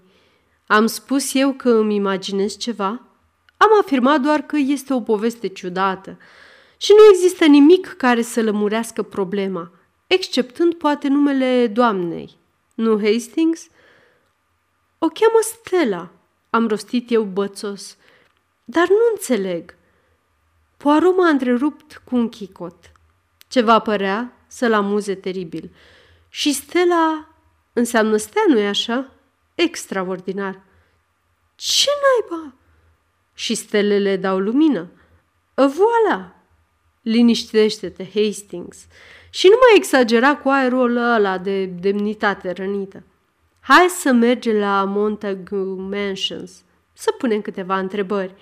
Am 0.66 0.87
spus 0.87 1.35
eu 1.35 1.52
că 1.52 1.70
îmi 1.70 1.94
imaginez 1.94 2.56
ceva? 2.56 3.05
Am 3.56 3.68
afirmat 3.80 4.20
doar 4.20 4.40
că 4.40 4.56
este 4.56 4.92
o 4.92 5.00
poveste 5.00 5.46
ciudată 5.46 6.18
și 6.76 6.92
nu 6.96 7.04
există 7.12 7.44
nimic 7.44 7.86
care 7.86 8.22
să 8.22 8.42
lămurească 8.42 9.02
problema, 9.02 9.70
exceptând 10.06 10.75
poate 10.75 11.08
numele 11.08 11.66
doamnei. 11.66 12.36
Nu 12.75 13.00
Hastings? 13.00 13.68
O 14.98 15.06
cheamă 15.06 15.38
Stella, 15.40 16.10
am 16.50 16.66
rostit 16.66 17.10
eu 17.10 17.22
bățos, 17.22 17.96
dar 18.64 18.88
nu 18.88 19.10
înțeleg. 19.12 19.75
Poirot 20.76 21.16
m-a 21.16 21.28
întrerupt 21.28 22.02
cu 22.04 22.16
un 22.16 22.28
chicot. 22.28 22.92
Ceva 23.48 23.78
părea 23.78 24.32
să-l 24.46 24.72
amuze 24.72 25.14
teribil. 25.14 25.70
Și 26.28 26.52
Stella 26.52 27.28
înseamnă 27.72 28.16
stea, 28.16 28.42
nu-i 28.48 28.66
așa? 28.66 29.12
Extraordinar. 29.54 30.60
Ce 31.54 31.88
naiba? 32.02 32.54
Și 33.38 33.55
stelele 33.55 34.16
dau 34.16 34.38
lumină. 34.38 34.88
Voilà! 35.55 36.35
Liniștește-te, 37.02 38.05
Hastings, 38.05 38.87
și 39.31 39.47
nu 39.47 39.57
mai 39.61 39.76
exagera 39.76 40.37
cu 40.37 40.49
aerul 40.49 40.97
ăla 40.97 41.38
de 41.38 41.64
demnitate 41.64 42.50
rănită. 42.50 43.02
Hai 43.61 43.87
să 43.88 44.12
mergem 44.12 44.57
la 44.57 44.85
Montague 44.85 45.59
Mansions, 45.76 46.62
să 46.93 47.11
punem 47.19 47.40
câteva 47.40 47.78
întrebări. 47.78 48.35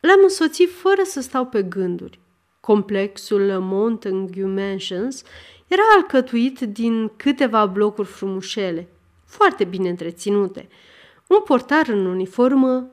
L-am 0.00 0.18
însoțit 0.22 0.70
fără 0.70 1.02
să 1.04 1.20
stau 1.20 1.46
pe 1.46 1.62
gânduri. 1.62 2.18
Complexul 2.60 3.58
Montague 3.60 4.44
Mansions 4.44 5.22
era 5.66 5.82
alcătuit 5.94 6.60
din 6.60 7.12
câteva 7.16 7.66
blocuri 7.66 8.08
frumușele, 8.08 8.88
foarte 9.26 9.64
bine 9.64 9.88
întreținute. 9.88 10.68
Un 11.26 11.40
portar 11.44 11.88
în 11.88 12.06
uniformă 12.06 12.90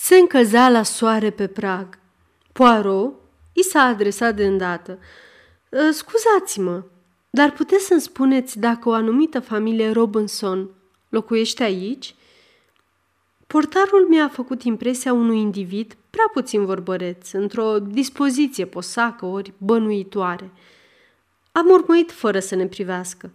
se 0.00 0.16
încălzea 0.16 0.68
la 0.68 0.82
soare 0.82 1.30
pe 1.30 1.46
prag. 1.46 1.98
Poirot 2.52 3.12
i 3.52 3.62
s-a 3.62 3.80
adresat 3.80 4.34
de 4.34 4.46
îndată. 4.46 4.98
Ă, 5.72 5.90
scuzați-mă, 5.90 6.82
dar 7.30 7.52
puteți 7.52 7.86
să-mi 7.86 8.00
spuneți 8.00 8.58
dacă 8.58 8.88
o 8.88 8.92
anumită 8.92 9.40
familie 9.40 9.90
Robinson 9.90 10.68
locuiește 11.08 11.62
aici? 11.62 12.14
Portarul 13.46 14.06
mi-a 14.08 14.28
făcut 14.28 14.62
impresia 14.62 15.12
unui 15.12 15.38
individ 15.38 15.96
prea 16.10 16.30
puțin 16.32 16.64
vorbăreț, 16.64 17.32
într-o 17.32 17.78
dispoziție 17.78 18.64
posacă 18.66 19.26
ori 19.26 19.52
bănuitoare. 19.58 20.50
Am 21.52 21.68
urmărit 21.68 22.12
fără 22.12 22.40
să 22.40 22.54
ne 22.54 22.66
privească. 22.66 23.30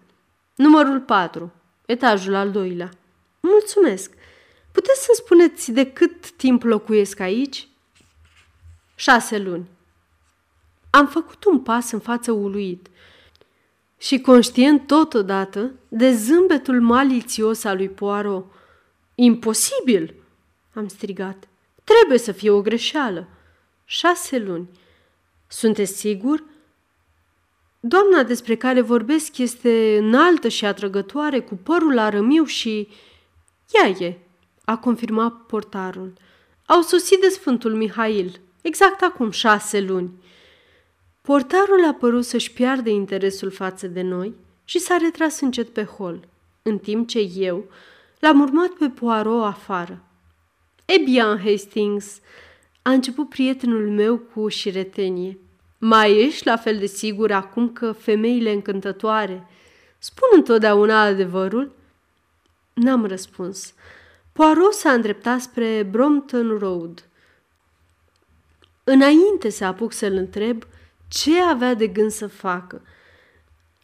Numărul 0.55 0.99
4, 0.99 1.51
etajul 1.85 2.33
al 2.33 2.51
doilea. 2.51 2.89
Mulțumesc. 3.39 4.11
Puteți 4.73 5.03
să 5.03 5.11
spuneți 5.15 5.71
de 5.71 5.91
cât 5.91 6.31
timp 6.31 6.63
locuiesc 6.63 7.19
aici? 7.19 7.67
Șase 8.95 9.37
luni. 9.37 9.67
Am 10.89 11.07
făcut 11.07 11.43
un 11.43 11.59
pas 11.59 11.91
în 11.91 11.99
față 11.99 12.31
uluit 12.31 12.87
și 13.97 14.19
conștient 14.19 14.87
totodată 14.87 15.71
de 15.87 16.11
zâmbetul 16.11 16.81
malițios 16.81 17.63
al 17.63 17.77
lui 17.77 17.89
Poirot. 17.89 18.45
Imposibil! 19.15 20.13
am 20.73 20.87
strigat. 20.87 21.47
Trebuie 21.83 22.17
să 22.17 22.31
fie 22.31 22.49
o 22.49 22.61
greșeală. 22.61 23.27
Șase 23.85 24.37
luni. 24.37 24.69
Sunteți 25.47 25.97
sigur? 25.97 26.43
Doamna 27.79 28.23
despre 28.23 28.55
care 28.55 28.81
vorbesc 28.81 29.37
este 29.37 29.97
înaltă 29.97 30.47
și 30.47 30.65
atrăgătoare, 30.65 31.39
cu 31.39 31.55
părul 31.55 31.97
arămiu 31.97 32.43
și... 32.43 32.87
Ea 33.71 33.89
e, 33.89 34.17
a 34.65 34.77
confirmat 34.77 35.33
portarul. 35.33 36.13
Au 36.65 36.81
sosit 36.81 37.21
de 37.21 37.27
Sfântul 37.27 37.75
Mihail, 37.75 38.39
exact 38.61 39.01
acum 39.01 39.31
șase 39.31 39.81
luni. 39.81 40.11
Portarul 41.21 41.85
a 41.85 41.93
părut 41.93 42.25
să-și 42.25 42.51
piardă 42.51 42.89
interesul 42.89 43.51
față 43.51 43.87
de 43.87 44.01
noi 44.01 44.33
și 44.65 44.79
s-a 44.79 44.97
retras 44.97 45.39
încet 45.39 45.69
pe 45.69 45.83
hol, 45.83 46.27
în 46.61 46.77
timp 46.77 47.07
ce 47.07 47.19
eu 47.19 47.65
l-am 48.19 48.41
urmat 48.41 48.69
pe 48.69 48.89
Poirot 48.89 49.43
afară. 49.43 50.03
E 50.85 50.97
bien, 50.97 51.41
Hastings, 51.45 52.19
a 52.81 52.91
început 52.91 53.29
prietenul 53.29 53.89
meu 53.89 54.17
cu 54.17 54.47
șiretenie. 54.47 55.37
Mai 55.77 56.17
ești 56.17 56.47
la 56.47 56.57
fel 56.57 56.77
de 56.77 56.85
sigur 56.85 57.31
acum 57.31 57.69
că 57.69 57.91
femeile 57.91 58.51
încântătoare 58.51 59.47
Spun 60.03 60.27
întotdeauna 60.35 61.01
adevărul? 61.01 61.71
N-am 62.73 63.05
răspuns. 63.05 63.73
Poirot 64.33 64.73
s-a 64.73 64.91
îndreptat 64.91 65.41
spre 65.41 65.83
Brompton 65.91 66.57
Road. 66.57 67.07
Înainte 68.83 69.49
să 69.49 69.65
apuc 69.65 69.93
să-l 69.93 70.13
întreb 70.13 70.63
ce 71.07 71.41
avea 71.41 71.73
de 71.73 71.87
gând 71.87 72.11
să 72.11 72.27
facă. 72.27 72.81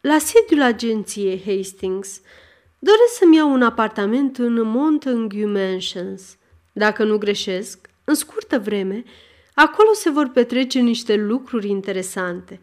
La 0.01 0.18
sediul 0.18 0.62
agenției 0.62 1.44
Hastings 1.46 2.22
doresc 2.79 3.13
să-mi 3.18 3.36
iau 3.36 3.51
un 3.51 3.62
apartament 3.62 4.38
în 4.38 4.62
Montague 4.62 5.46
Mansions. 5.46 6.38
Dacă 6.74 7.03
nu 7.03 7.18
greșesc, 7.18 7.89
în 8.03 8.13
scurtă 8.13 8.60
vreme, 8.60 9.03
acolo 9.53 9.94
se 9.94 10.10
vor 10.10 10.27
petrece 10.27 10.79
niște 10.79 11.15
lucruri 11.15 11.70
interesante. 11.70 12.60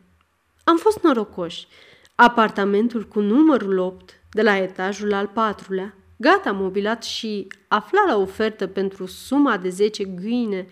Am 0.64 0.76
fost 0.76 1.02
norocoși. 1.02 1.66
Apartamentul 2.14 3.04
cu 3.04 3.20
numărul 3.20 3.78
8, 3.78 4.20
de 4.30 4.42
la 4.42 4.56
etajul 4.56 5.12
al 5.12 5.26
patrulea, 5.26 5.94
gata 6.16 6.52
mobilat 6.52 7.04
și 7.04 7.46
afla 7.68 8.04
la 8.06 8.16
ofertă 8.16 8.66
pentru 8.66 9.06
suma 9.06 9.56
de 9.56 9.68
10 9.68 10.04
guine 10.04 10.68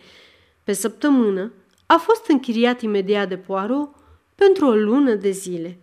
pe 0.65 0.73
săptămână, 0.73 1.53
a 1.87 1.97
fost 1.97 2.29
închiriat 2.29 2.81
imediat 2.81 3.29
de 3.29 3.37
Poirot 3.37 3.95
pentru 4.35 4.67
o 4.67 4.75
lună 4.75 5.15
de 5.15 5.31
zile. 5.31 5.79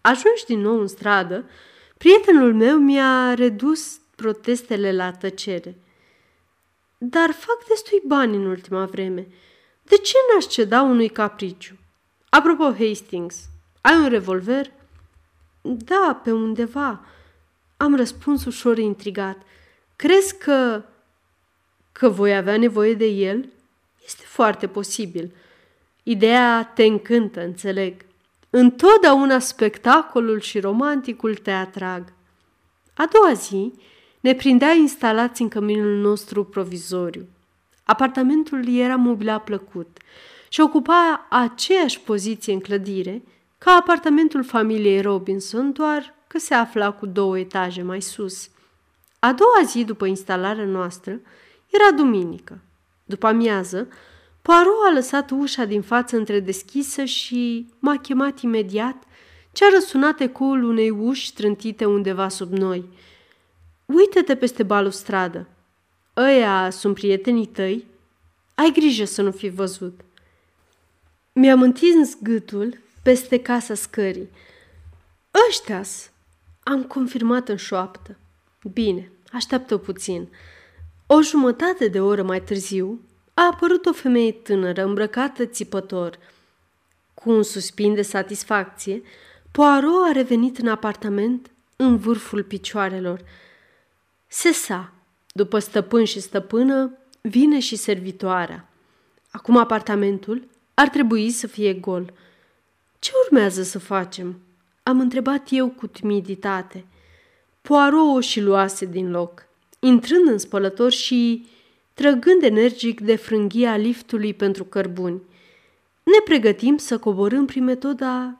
Ajuns 0.00 0.44
din 0.46 0.60
nou 0.60 0.80
în 0.80 0.86
stradă, 0.86 1.44
prietenul 1.98 2.54
meu 2.54 2.78
mi-a 2.78 3.34
redus 3.34 3.98
protestele 4.16 4.92
la 4.92 5.12
tăcere. 5.12 5.78
Dar 6.98 7.30
fac 7.30 7.66
destui 7.68 8.02
bani 8.06 8.36
în 8.36 8.46
ultima 8.46 8.84
vreme. 8.84 9.28
De 9.82 9.96
ce 9.96 10.14
n-aș 10.32 10.44
ceda 10.46 10.82
unui 10.82 11.08
capriciu? 11.08 11.76
Apropo, 12.28 12.64
Hastings, 12.64 13.36
ai 13.80 13.96
un 13.96 14.08
revolver? 14.08 14.72
Da, 15.62 16.20
pe 16.24 16.32
undeva. 16.32 17.04
Am 17.76 17.96
răspuns 17.96 18.44
ușor 18.44 18.78
intrigat. 18.78 19.36
Crezi 19.96 20.38
că... 20.38 20.82
că 21.92 22.08
voi 22.08 22.36
avea 22.36 22.56
nevoie 22.56 22.94
de 22.94 23.06
el? 23.06 23.48
Este 24.04 24.22
foarte 24.26 24.66
posibil. 24.66 25.32
Ideea 26.02 26.72
te 26.74 26.84
încântă, 26.84 27.44
înțeleg. 27.44 27.94
Întotdeauna 28.50 29.38
spectacolul 29.38 30.40
și 30.40 30.60
romanticul 30.60 31.34
te 31.34 31.50
atrag. 31.50 32.12
A 32.94 33.08
doua 33.12 33.32
zi 33.32 33.72
ne 34.20 34.34
prindea 34.34 34.72
instalați 34.72 35.42
în 35.42 35.48
căminul 35.48 35.96
nostru 35.96 36.44
provizoriu. 36.44 37.26
Apartamentul 37.84 38.76
era 38.76 38.96
mobilat 38.96 39.44
plăcut 39.44 39.98
și 40.48 40.60
ocupa 40.60 41.26
aceeași 41.30 42.00
poziție 42.00 42.52
în 42.52 42.60
clădire 42.60 43.22
ca 43.58 43.70
apartamentul 43.70 44.44
familiei 44.44 45.00
Robinson, 45.00 45.72
doar 45.72 46.13
că 46.34 46.40
se 46.40 46.54
afla 46.54 46.92
cu 46.92 47.06
două 47.06 47.38
etaje 47.38 47.82
mai 47.82 48.00
sus. 48.00 48.48
A 49.18 49.32
doua 49.32 49.66
zi 49.66 49.84
după 49.84 50.06
instalarea 50.06 50.64
noastră 50.64 51.20
era 51.70 51.90
duminică. 51.96 52.58
După 53.04 53.26
amiază, 53.26 53.88
Poirot 54.42 54.86
a 54.88 54.92
lăsat 54.92 55.30
ușa 55.30 55.64
din 55.64 55.82
față 55.82 56.16
întredeschisă 56.16 57.04
și 57.04 57.68
m-a 57.78 57.98
chemat 57.98 58.40
imediat 58.40 59.02
ce 59.52 59.64
a 59.64 59.68
răsunat 59.68 60.20
ecoul 60.20 60.62
unei 60.62 60.90
uși 60.90 61.26
strântite 61.26 61.84
undeva 61.84 62.28
sub 62.28 62.52
noi. 62.52 62.88
Uită-te 63.84 64.36
peste 64.36 64.62
balustradă. 64.62 65.46
Ăia 66.16 66.70
sunt 66.70 66.94
prietenii 66.94 67.46
tăi? 67.46 67.84
Ai 68.54 68.70
grijă 68.72 69.04
să 69.04 69.22
nu 69.22 69.30
fi 69.30 69.48
văzut. 69.48 70.00
Mi-am 71.32 71.62
întins 71.62 72.16
gâtul 72.22 72.78
peste 73.02 73.40
casa 73.40 73.74
scării. 73.74 74.28
Ăștia-s! 75.48 76.12
Am 76.64 76.82
confirmat 76.82 77.48
în 77.48 77.56
șoaptă. 77.56 78.16
Bine, 78.72 79.10
așteaptă 79.32 79.76
puțin. 79.76 80.28
O 81.06 81.22
jumătate 81.22 81.88
de 81.88 82.00
oră 82.00 82.22
mai 82.22 82.42
târziu, 82.42 83.00
a 83.34 83.48
apărut 83.52 83.86
o 83.86 83.92
femeie 83.92 84.32
tânără, 84.32 84.84
îmbrăcată 84.84 85.44
țipător. 85.44 86.18
Cu 87.14 87.30
un 87.30 87.42
suspin 87.42 87.94
de 87.94 88.02
satisfacție, 88.02 89.02
Poirot 89.50 90.06
a 90.08 90.12
revenit 90.12 90.58
în 90.58 90.68
apartament 90.68 91.50
în 91.76 91.96
vârful 91.96 92.42
picioarelor. 92.42 93.20
Sesa, 94.26 94.92
după 95.32 95.58
stăpân 95.58 96.04
și 96.04 96.20
stăpână, 96.20 96.98
vine 97.20 97.58
și 97.58 97.76
servitoarea. 97.76 98.68
Acum 99.30 99.56
apartamentul 99.56 100.48
ar 100.74 100.88
trebui 100.88 101.30
să 101.30 101.46
fie 101.46 101.74
gol. 101.74 102.12
Ce 102.98 103.10
urmează 103.24 103.62
să 103.62 103.78
facem? 103.78 104.40
Am 104.86 105.00
întrebat 105.00 105.48
eu 105.50 105.68
cu 105.68 105.86
timiditate. 105.86 106.84
Poirot 107.62 108.16
o 108.16 108.20
și 108.20 108.40
luase 108.40 108.84
din 108.86 109.10
loc, 109.10 109.46
intrând 109.78 110.28
în 110.28 110.38
spălător 110.38 110.90
și 110.92 111.46
trăgând 111.94 112.42
energic 112.42 113.00
de 113.00 113.16
frânghia 113.16 113.76
liftului 113.76 114.34
pentru 114.34 114.64
cărbuni. 114.64 115.22
Ne 116.02 116.20
pregătim 116.24 116.76
să 116.76 116.98
coborâm 116.98 117.44
prin 117.46 117.64
metoda 117.64 118.38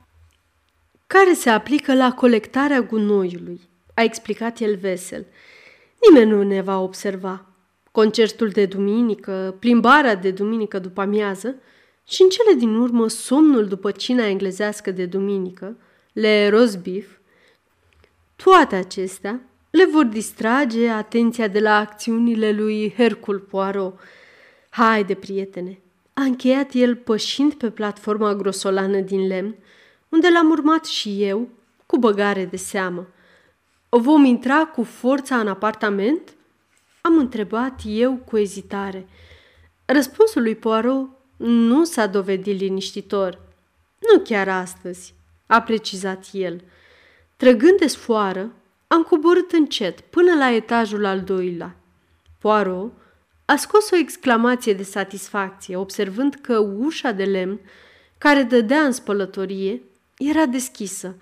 care 1.06 1.32
se 1.32 1.50
aplică 1.50 1.94
la 1.94 2.12
colectarea 2.12 2.80
gunoiului, 2.80 3.60
a 3.94 4.02
explicat 4.02 4.60
el 4.60 4.76
vesel. 4.76 5.26
Nimeni 6.08 6.30
nu 6.30 6.42
ne 6.42 6.60
va 6.60 6.80
observa. 6.80 7.46
Concertul 7.90 8.48
de 8.48 8.66
duminică, 8.66 9.56
plimbarea 9.58 10.14
de 10.14 10.30
duminică 10.30 10.78
după 10.78 11.00
amiază 11.00 11.54
și 12.08 12.22
în 12.22 12.28
cele 12.28 12.54
din 12.58 12.74
urmă 12.74 13.08
somnul 13.08 13.66
după 13.66 13.90
cina 13.90 14.26
englezească 14.26 14.90
de 14.90 15.06
duminică, 15.06 15.76
le 16.14 16.48
rosbif, 16.48 17.18
toate 18.36 18.76
acestea 18.76 19.40
le 19.70 19.86
vor 19.86 20.04
distrage 20.04 20.88
atenția 20.88 21.48
de 21.48 21.60
la 21.60 21.76
acțiunile 21.76 22.52
lui 22.52 22.92
Hercul 22.96 23.38
Poirot. 23.38 23.98
Haide, 24.70 25.14
prietene, 25.14 25.78
a 26.12 26.22
încheiat 26.22 26.72
el 26.72 26.96
pășind 26.96 27.54
pe 27.54 27.70
platforma 27.70 28.34
grosolană 28.34 29.00
din 29.00 29.26
lemn, 29.26 29.54
unde 30.08 30.28
l-am 30.28 30.50
urmat 30.50 30.84
și 30.84 31.22
eu, 31.22 31.48
cu 31.86 31.98
băgare 31.98 32.44
de 32.44 32.56
seamă. 32.56 33.06
Vom 33.88 34.24
intra 34.24 34.66
cu 34.66 34.82
forța 34.82 35.36
în 35.36 35.48
apartament? 35.48 36.34
Am 37.00 37.18
întrebat 37.18 37.80
eu 37.84 38.16
cu 38.16 38.38
ezitare. 38.38 39.08
Răspunsul 39.84 40.42
lui 40.42 40.54
Poirot 40.54 41.08
nu 41.36 41.84
s-a 41.84 42.06
dovedit 42.06 42.60
liniștitor. 42.60 43.40
Nu 44.12 44.20
chiar 44.20 44.48
astăzi, 44.48 45.14
a 45.46 45.60
precizat 45.60 46.26
el. 46.32 46.60
Trăgând 47.36 47.78
de 47.78 47.86
sfoară, 47.86 48.52
am 48.86 49.02
coborât 49.02 49.52
încet 49.52 50.00
până 50.00 50.34
la 50.34 50.50
etajul 50.50 51.04
al 51.04 51.20
doilea. 51.20 51.76
Poirot 52.38 52.92
a 53.44 53.56
scos 53.56 53.90
o 53.90 53.96
exclamație 53.96 54.72
de 54.72 54.82
satisfacție, 54.82 55.76
observând 55.76 56.34
că 56.34 56.58
ușa 56.58 57.10
de 57.10 57.24
lemn 57.24 57.60
care 58.18 58.42
dădea 58.42 58.80
în 58.80 58.92
spălătorie 58.92 59.82
era 60.18 60.46
deschisă. 60.46 61.16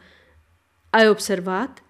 Ai 0.91 1.09
observat? 1.09 1.83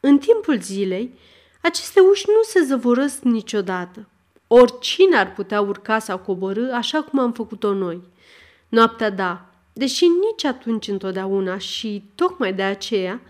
În 0.00 0.18
timpul 0.18 0.60
zilei, 0.60 1.18
aceste 1.62 2.00
uși 2.00 2.24
nu 2.26 2.42
se 2.42 2.60
zăvorăsc 2.60 3.22
niciodată. 3.22 4.08
Oricine 4.46 5.16
ar 5.16 5.32
putea 5.32 5.60
urca 5.60 5.98
sau 5.98 6.18
coborâ 6.18 6.72
așa 6.72 7.02
cum 7.02 7.18
am 7.18 7.32
făcut-o 7.32 7.72
noi. 7.72 8.02
Noaptea 8.68 9.10
da, 9.10 9.50
deși 9.78 10.04
nici 10.04 10.44
atunci 10.44 10.88
întotdeauna 10.88 11.58
și 11.58 12.04
tocmai 12.14 12.52
de 12.52 12.62
aceea 12.62 13.20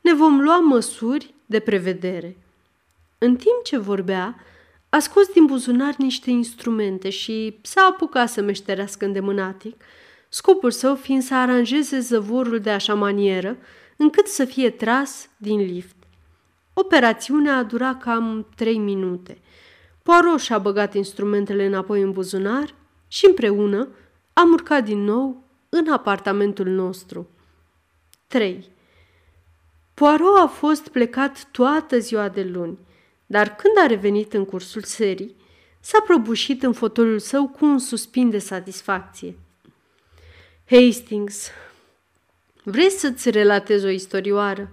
ne 0.00 0.14
vom 0.14 0.40
lua 0.40 0.58
măsuri 0.58 1.34
de 1.46 1.60
prevedere. 1.60 2.36
În 3.18 3.36
timp 3.36 3.62
ce 3.62 3.78
vorbea, 3.78 4.36
a 4.88 4.98
scos 4.98 5.28
din 5.28 5.46
buzunar 5.46 5.94
niște 5.96 6.30
instrumente 6.30 7.10
și 7.10 7.58
s-a 7.62 7.88
apucat 7.90 8.28
să 8.28 8.42
meșterească 8.42 9.04
îndemânatic, 9.04 9.82
scopul 10.28 10.70
său 10.70 10.94
fiind 10.94 11.22
să 11.22 11.34
aranjeze 11.34 11.98
zăvorul 11.98 12.58
de 12.58 12.70
așa 12.70 12.94
manieră 12.94 13.56
încât 13.96 14.26
să 14.26 14.44
fie 14.44 14.70
tras 14.70 15.28
din 15.36 15.58
lift. 15.58 15.96
Operațiunea 16.74 17.56
a 17.56 17.62
durat 17.62 18.02
cam 18.02 18.46
trei 18.56 18.78
minute. 18.78 19.38
Poirot 20.02 20.40
și-a 20.40 20.58
băgat 20.58 20.94
instrumentele 20.94 21.66
înapoi 21.66 22.02
în 22.02 22.12
buzunar 22.12 22.74
și 23.08 23.26
împreună 23.26 23.88
am 24.32 24.50
urcat 24.50 24.84
din 24.84 25.04
nou 25.04 25.43
în 25.76 25.92
apartamentul 25.92 26.66
nostru. 26.66 27.28
3. 28.26 28.68
Poirot 29.94 30.38
a 30.38 30.46
fost 30.46 30.88
plecat 30.88 31.44
toată 31.50 31.98
ziua 31.98 32.28
de 32.28 32.42
luni, 32.42 32.78
dar 33.26 33.56
când 33.56 33.78
a 33.78 33.86
revenit 33.86 34.32
în 34.32 34.44
cursul 34.44 34.82
serii, 34.82 35.36
s-a 35.80 36.00
prăbușit 36.06 36.62
în 36.62 36.72
fotoliul 36.72 37.18
său 37.18 37.48
cu 37.48 37.64
un 37.64 37.78
suspin 37.78 38.30
de 38.30 38.38
satisfacție. 38.38 39.38
Hastings, 40.70 41.48
vrei 42.62 42.90
să-ți 42.90 43.30
relatez 43.30 43.82
o 43.82 43.88
istorioară, 43.88 44.70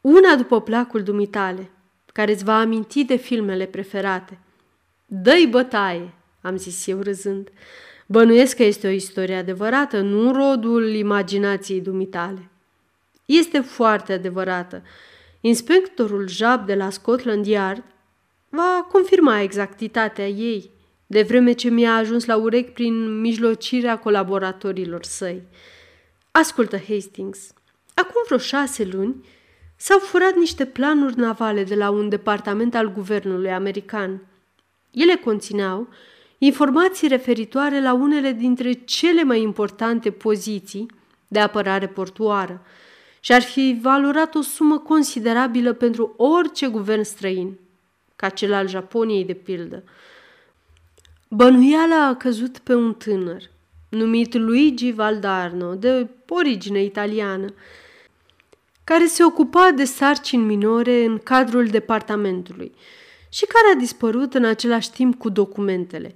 una 0.00 0.34
după 0.34 0.60
placul 0.60 1.02
dumitale, 1.02 1.70
care 2.12 2.32
îți 2.32 2.44
va 2.44 2.58
aminti 2.58 3.04
de 3.04 3.16
filmele 3.16 3.66
preferate. 3.66 4.38
Dă-i 5.06 5.46
bătaie, 5.46 6.14
am 6.40 6.56
zis 6.56 6.86
eu 6.86 7.00
râzând. 7.00 7.48
Bănuiesc 8.12 8.56
că 8.56 8.62
este 8.62 8.86
o 8.86 8.90
istorie 8.90 9.34
adevărată, 9.34 10.00
nu 10.00 10.32
rodul 10.32 10.88
imaginației 10.88 11.80
dumitale. 11.80 12.50
Este 13.24 13.60
foarte 13.60 14.12
adevărată 14.12 14.82
Inspectorul 15.40 16.28
Jab 16.28 16.66
de 16.66 16.74
la 16.74 16.90
Scotland 16.90 17.46
Yard 17.46 17.82
va 18.48 18.86
confirma 18.92 19.40
exactitatea 19.40 20.28
ei, 20.28 20.70
de 21.06 21.22
vreme 21.22 21.52
ce 21.52 21.68
mi-a 21.68 21.94
ajuns 21.96 22.24
la 22.24 22.36
urechi 22.36 22.70
prin 22.70 23.20
mijlocirea 23.20 23.98
colaboratorilor 23.98 25.04
săi. 25.04 25.42
Ascultă, 26.30 26.76
Hastings, 26.88 27.52
acum 27.94 28.22
vreo 28.24 28.38
șase 28.38 28.84
luni 28.84 29.24
s-au 29.76 29.98
furat 29.98 30.34
niște 30.34 30.66
planuri 30.66 31.18
navale 31.18 31.64
de 31.64 31.74
la 31.74 31.90
un 31.90 32.08
departament 32.08 32.74
al 32.74 32.92
guvernului 32.92 33.52
american. 33.52 34.26
Ele 34.90 35.14
conțineau 35.14 35.88
informații 36.44 37.08
referitoare 37.08 37.82
la 37.82 37.92
unele 37.92 38.32
dintre 38.32 38.72
cele 38.72 39.22
mai 39.22 39.40
importante 39.40 40.10
poziții 40.10 40.86
de 41.28 41.38
apărare 41.38 41.86
portuară 41.86 42.62
și 43.20 43.32
ar 43.32 43.42
fi 43.42 43.78
valorat 43.82 44.34
o 44.34 44.40
sumă 44.40 44.78
considerabilă 44.78 45.72
pentru 45.72 46.14
orice 46.16 46.66
guvern 46.66 47.02
străin, 47.02 47.58
ca 48.16 48.28
cel 48.28 48.52
al 48.52 48.68
Japoniei 48.68 49.24
de 49.24 49.32
pildă. 49.32 49.84
Bănuiala 51.28 52.06
a 52.06 52.16
căzut 52.16 52.58
pe 52.58 52.74
un 52.74 52.94
tânăr, 52.94 53.50
numit 53.88 54.34
Luigi 54.34 54.92
Valdarno, 54.92 55.74
de 55.74 56.08
origine 56.28 56.82
italiană, 56.82 57.54
care 58.84 59.06
se 59.06 59.24
ocupa 59.24 59.70
de 59.76 59.84
sarcini 59.84 60.44
minore 60.44 61.04
în 61.04 61.18
cadrul 61.18 61.66
departamentului 61.66 62.72
și 63.28 63.44
care 63.44 63.74
a 63.74 63.78
dispărut 63.78 64.34
în 64.34 64.44
același 64.44 64.90
timp 64.90 65.18
cu 65.18 65.28
documentele. 65.28 66.14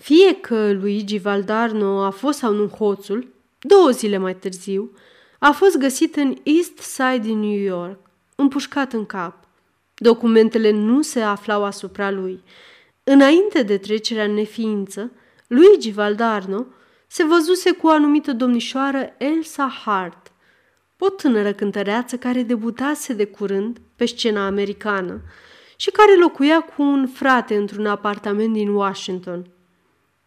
Fie 0.00 0.34
că 0.34 0.72
Luigi 0.72 1.18
Valdarno 1.18 2.02
a 2.02 2.10
fost 2.10 2.38
sau 2.38 2.52
nu 2.52 2.66
hoțul, 2.66 3.28
două 3.58 3.90
zile 3.90 4.16
mai 4.16 4.36
târziu, 4.36 4.90
a 5.38 5.50
fost 5.50 5.78
găsit 5.78 6.16
în 6.16 6.36
East 6.42 6.78
Side 6.78 7.18
din 7.18 7.38
New 7.38 7.58
York, 7.58 7.98
împușcat 8.34 8.92
în 8.92 9.06
cap. 9.06 9.34
Documentele 9.94 10.70
nu 10.70 11.02
se 11.02 11.20
aflau 11.20 11.64
asupra 11.64 12.10
lui. 12.10 12.42
Înainte 13.04 13.62
de 13.62 13.78
trecerea 13.78 14.24
în 14.24 14.34
neființă, 14.34 15.10
Luigi 15.46 15.90
Valdarno 15.90 16.66
se 17.06 17.24
văzuse 17.24 17.72
cu 17.72 17.86
o 17.86 17.90
anumită 17.90 18.32
domnișoară 18.32 19.14
Elsa 19.18 19.68
Hart, 19.84 20.32
o 20.98 21.08
tânără 21.08 21.52
cântăreață 21.52 22.16
care 22.16 22.42
debutase 22.42 23.12
de 23.12 23.24
curând 23.24 23.80
pe 23.96 24.06
scena 24.06 24.46
americană 24.46 25.20
și 25.76 25.90
care 25.90 26.16
locuia 26.16 26.60
cu 26.60 26.82
un 26.82 27.06
frate 27.06 27.56
într-un 27.56 27.86
apartament 27.86 28.52
din 28.52 28.68
Washington. 28.68 29.46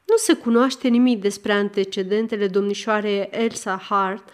Nu 0.04 0.16
se 0.16 0.34
cunoaște 0.34 0.88
nimic 0.88 1.22
despre 1.22 1.52
antecedentele 1.52 2.48
domnișoarei 2.48 3.30
Elsa 3.32 3.82
Hart, 3.90 4.30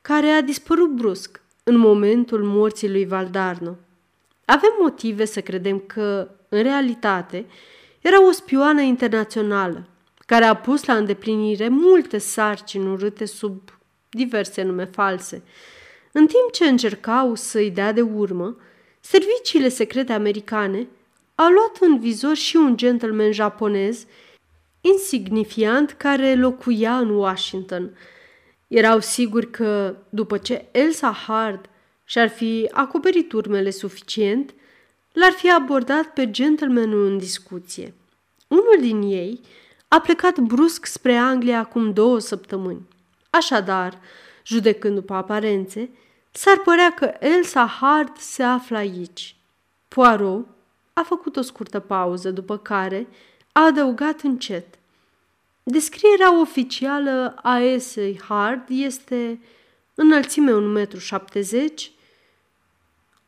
care 0.00 0.26
a 0.26 0.40
dispărut 0.40 0.90
brusc 0.90 1.42
în 1.62 1.76
momentul 1.76 2.44
morții 2.44 2.90
lui 2.90 3.06
Valdarno. 3.06 3.76
Avem 4.44 4.70
motive 4.80 5.24
să 5.24 5.40
credem 5.40 5.78
că, 5.78 6.30
în 6.48 6.62
realitate, 6.62 7.46
era 8.00 8.26
o 8.26 8.30
spioană 8.30 8.80
internațională 8.80 9.86
care 10.26 10.44
a 10.44 10.54
pus 10.54 10.84
la 10.84 10.96
îndeplinire 10.96 11.68
multe 11.68 12.18
sarcini 12.18 12.90
urâte 12.90 13.24
sub 13.24 13.60
diverse 14.08 14.62
nume 14.62 14.84
false. 14.84 15.42
În 16.12 16.26
timp 16.26 16.52
ce 16.52 16.64
încercau 16.64 17.34
să-i 17.34 17.70
dea 17.70 17.92
de 17.92 18.00
urmă, 18.00 18.56
serviciile 19.00 19.68
secrete 19.68 20.12
americane 20.12 20.88
au 21.34 21.48
luat 21.50 21.76
în 21.80 21.98
vizor 21.98 22.34
și 22.34 22.56
un 22.56 22.76
gentleman 22.76 23.32
japonez 23.32 24.06
insignifiant 24.82 25.90
care 25.90 26.34
locuia 26.34 26.98
în 26.98 27.10
Washington. 27.10 27.96
Erau 28.68 29.00
siguri 29.00 29.50
că, 29.50 29.96
după 30.08 30.38
ce 30.38 30.64
Elsa 30.70 31.12
Hard 31.12 31.68
și-ar 32.04 32.28
fi 32.28 32.68
acoperit 32.72 33.32
urmele 33.32 33.70
suficient, 33.70 34.54
l-ar 35.12 35.32
fi 35.32 35.50
abordat 35.50 36.06
pe 36.06 36.30
gentlemanul 36.30 37.06
în 37.06 37.18
discuție. 37.18 37.94
Unul 38.48 38.76
din 38.80 39.02
ei 39.02 39.40
a 39.88 40.00
plecat 40.00 40.38
brusc 40.38 40.86
spre 40.86 41.16
Anglia 41.16 41.58
acum 41.58 41.92
două 41.92 42.18
săptămâni. 42.18 42.88
Așadar, 43.30 43.98
judecând 44.46 44.94
după 44.94 45.14
aparențe, 45.14 45.90
s-ar 46.30 46.58
părea 46.64 46.92
că 46.92 47.14
Elsa 47.20 47.66
Hart 47.66 48.16
se 48.16 48.42
află 48.42 48.76
aici. 48.76 49.36
Poirot 49.88 50.46
a 50.92 51.02
făcut 51.02 51.36
o 51.36 51.42
scurtă 51.42 51.80
pauză, 51.80 52.30
după 52.30 52.58
care 52.58 53.06
a 53.52 53.64
adăugat 53.64 54.20
încet. 54.20 54.78
Descrierea 55.62 56.40
oficială 56.40 57.34
a 57.42 57.58
Esei 57.58 58.20
Hart 58.20 58.68
este 58.68 59.40
înălțime 59.94 60.86
1,70 60.86 60.98
m, 61.52 61.70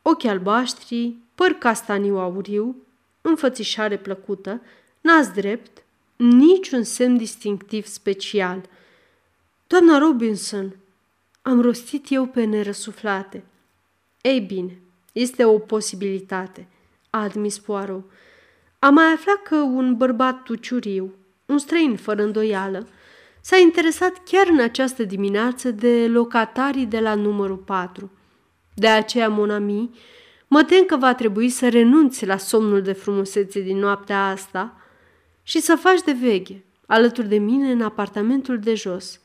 ochi 0.01 0.23
albaștri, 0.23 1.15
păr 1.35 1.51
castaniu 1.51 2.17
auriu, 2.17 2.75
înfățișare 3.21 3.97
plăcută, 3.97 4.61
nas 5.01 5.31
drept, 5.31 5.83
niciun 6.15 6.83
semn 6.83 7.17
distinctiv 7.17 7.85
special. 7.85 8.69
Doamna 9.67 9.97
Robinson, 9.97 10.75
am 11.41 11.61
rostit 11.61 12.05
eu 12.09 12.25
pe 12.25 12.43
nerăsuflate. 12.43 13.43
Ei 14.21 14.39
bine, 14.39 14.79
este 15.11 15.45
o 15.45 15.59
posibilitate, 15.59 16.67
a 17.09 17.21
admis 17.21 17.59
Poirot. 17.59 18.03
Am 18.85 18.93
mai 18.93 19.05
aflat 19.13 19.41
că 19.43 19.55
un 19.55 19.95
bărbat 19.95 20.43
tuciuriu, 20.43 21.13
un 21.45 21.57
străin 21.57 21.95
fără 21.95 22.23
îndoială, 22.23 22.87
s-a 23.41 23.57
interesat 23.57 24.23
chiar 24.23 24.47
în 24.47 24.59
această 24.59 25.03
dimineață 25.03 25.71
de 25.71 26.07
locatarii 26.07 26.85
de 26.85 26.99
la 26.99 27.15
numărul 27.15 27.57
4. 27.57 28.11
De 28.73 28.87
aceea, 28.87 29.29
Monami, 29.29 29.89
mă 30.47 30.63
tem 30.63 30.83
că 30.83 30.97
va 30.97 31.13
trebui 31.13 31.49
să 31.49 31.69
renunți 31.69 32.25
la 32.25 32.37
somnul 32.37 32.81
de 32.81 32.91
frumusețe 32.91 33.61
din 33.61 33.77
noaptea 33.77 34.27
asta 34.27 34.81
și 35.43 35.59
să 35.59 35.75
faci 35.75 36.01
de 36.01 36.11
veghe 36.11 36.63
alături 36.85 37.27
de 37.27 37.37
mine 37.37 37.71
în 37.71 37.81
apartamentul 37.81 38.59
de 38.59 38.73
jos, 38.75 39.19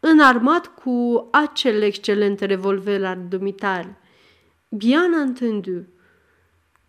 înarmat 0.00 0.66
cu 0.66 1.28
acel 1.32 1.82
excelent 1.82 2.40
revolver 2.40 3.04
al 3.04 3.18
dumitare. 3.28 4.00
Bien 4.68 5.12
entendu. 5.12 5.86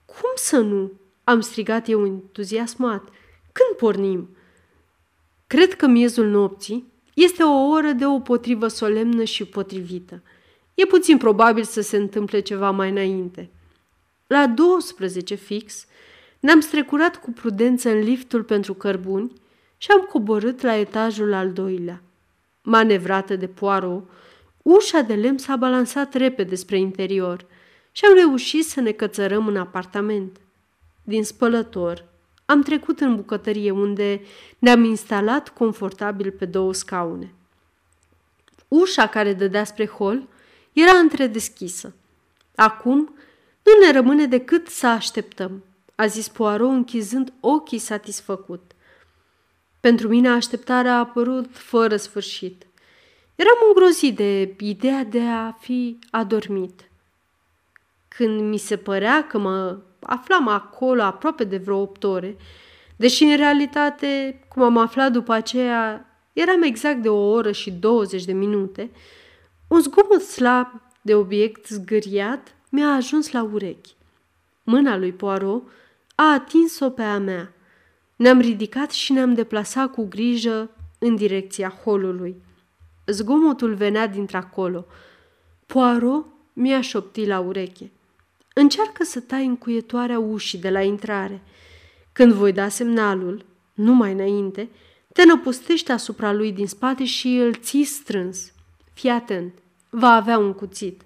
Cum 0.05 0.31
să 0.35 0.59
nu? 0.59 0.91
Am 1.23 1.39
strigat 1.39 1.89
eu 1.89 2.05
entuziasmat. 2.05 3.09
Când 3.51 3.77
pornim? 3.77 4.29
Cred 5.47 5.73
că 5.73 5.87
miezul 5.87 6.27
nopții 6.27 6.91
este 7.13 7.43
o 7.43 7.67
oră 7.67 7.91
de 7.91 8.05
o 8.05 8.19
potrivă 8.19 8.67
solemnă 8.67 9.23
și 9.23 9.45
potrivită. 9.45 10.21
E 10.73 10.85
puțin 10.85 11.17
probabil 11.17 11.63
să 11.63 11.81
se 11.81 11.97
întâmple 11.97 12.39
ceva 12.39 12.71
mai 12.71 12.89
înainte. 12.89 13.49
La 14.27 14.47
12 14.47 15.35
fix, 15.35 15.85
ne-am 16.39 16.59
strecurat 16.59 17.21
cu 17.21 17.31
prudență 17.31 17.89
în 17.89 17.99
liftul 17.99 18.43
pentru 18.43 18.73
cărbuni 18.73 19.31
și 19.77 19.91
am 19.91 20.01
coborât 20.01 20.61
la 20.61 20.75
etajul 20.75 21.33
al 21.33 21.51
doilea. 21.51 22.01
Manevrată 22.61 23.35
de 23.35 23.47
Poirot, 23.47 24.09
ușa 24.61 25.01
de 25.01 25.13
lemn 25.13 25.37
s-a 25.37 25.55
balansat 25.55 26.13
repede 26.13 26.55
spre 26.55 26.77
interior 26.77 27.45
și 27.91 28.05
am 28.05 28.13
reușit 28.13 28.65
să 28.65 28.81
ne 28.81 28.91
cățărăm 28.91 29.47
în 29.47 29.57
apartament. 29.57 30.37
Din 31.03 31.23
spălător, 31.23 32.05
am 32.45 32.61
trecut 32.61 32.99
în 32.99 33.15
bucătărie 33.15 33.71
unde 33.71 34.21
ne-am 34.59 34.83
instalat 34.83 35.49
confortabil 35.49 36.31
pe 36.31 36.45
două 36.45 36.73
scaune. 36.73 37.33
Ușa 38.67 39.07
care 39.07 39.33
dădea 39.33 39.63
spre 39.63 39.87
hol 39.87 40.27
era 40.73 40.91
întredeschisă. 40.91 41.93
Acum 42.55 43.15
nu 43.63 43.85
ne 43.85 43.91
rămâne 43.91 44.25
decât 44.25 44.67
să 44.67 44.87
așteptăm, 44.87 45.63
a 45.95 46.05
zis 46.05 46.27
Poirot 46.27 46.69
închizând 46.69 47.33
ochii 47.39 47.77
satisfăcut. 47.77 48.71
Pentru 49.79 50.07
mine 50.07 50.29
așteptarea 50.29 50.95
a 50.95 50.99
apărut 50.99 51.57
fără 51.57 51.95
sfârșit. 51.97 52.65
Eram 53.35 53.57
îngrozit 53.67 54.15
de 54.15 54.55
ideea 54.59 55.03
de 55.03 55.21
a 55.21 55.51
fi 55.51 55.99
adormit. 56.11 56.89
Când 58.07 58.41
mi 58.41 58.57
se 58.57 58.77
părea 58.77 59.27
că 59.27 59.37
mă 59.37 59.79
aflam 60.03 60.47
acolo 60.47 61.01
aproape 61.01 61.43
de 61.43 61.57
vreo 61.57 61.77
opt 61.77 62.03
ore, 62.03 62.37
deși 62.95 63.23
în 63.23 63.37
realitate, 63.37 64.39
cum 64.47 64.63
am 64.63 64.77
aflat 64.77 65.11
după 65.11 65.33
aceea, 65.33 66.05
eram 66.33 66.61
exact 66.61 67.01
de 67.01 67.09
o 67.09 67.29
oră 67.29 67.51
și 67.51 67.71
20 67.71 68.25
de 68.25 68.33
minute, 68.33 68.91
un 69.67 69.79
zgomot 69.79 70.21
slab 70.21 70.81
de 71.01 71.15
obiect 71.15 71.67
zgâriat 71.67 72.55
mi-a 72.69 72.87
ajuns 72.87 73.31
la 73.31 73.43
urechi. 73.43 73.95
Mâna 74.63 74.97
lui 74.97 75.11
Poirot 75.11 75.63
a 76.15 76.33
atins-o 76.33 76.89
pe 76.89 77.01
a 77.01 77.17
mea. 77.17 77.53
Ne-am 78.15 78.39
ridicat 78.39 78.91
și 78.91 79.11
ne-am 79.11 79.33
deplasat 79.33 79.91
cu 79.91 80.05
grijă 80.05 80.69
în 80.99 81.15
direcția 81.15 81.69
holului. 81.83 82.35
Zgomotul 83.05 83.73
venea 83.73 84.07
dintr-acolo. 84.07 84.85
Poirot 85.65 86.25
mi-a 86.53 86.81
șoptit 86.81 87.27
la 87.27 87.39
ureche. 87.39 87.91
Încearcă 88.53 89.03
să 89.03 89.19
tai 89.19 89.45
încuietoarea 89.45 90.19
ușii 90.19 90.59
de 90.59 90.69
la 90.69 90.81
intrare. 90.81 91.41
Când 92.11 92.31
voi 92.33 92.51
da 92.51 92.67
semnalul, 92.67 93.45
numai 93.73 94.11
înainte, 94.11 94.69
te 95.13 95.25
năpustești 95.25 95.91
asupra 95.91 96.31
lui 96.31 96.51
din 96.51 96.67
spate 96.67 97.05
și 97.05 97.27
îl 97.27 97.53
ții 97.53 97.83
strâns. 97.83 98.51
Fii 98.93 99.09
atent, 99.09 99.53
va 99.89 100.09
avea 100.09 100.37
un 100.37 100.53
cuțit. 100.53 101.01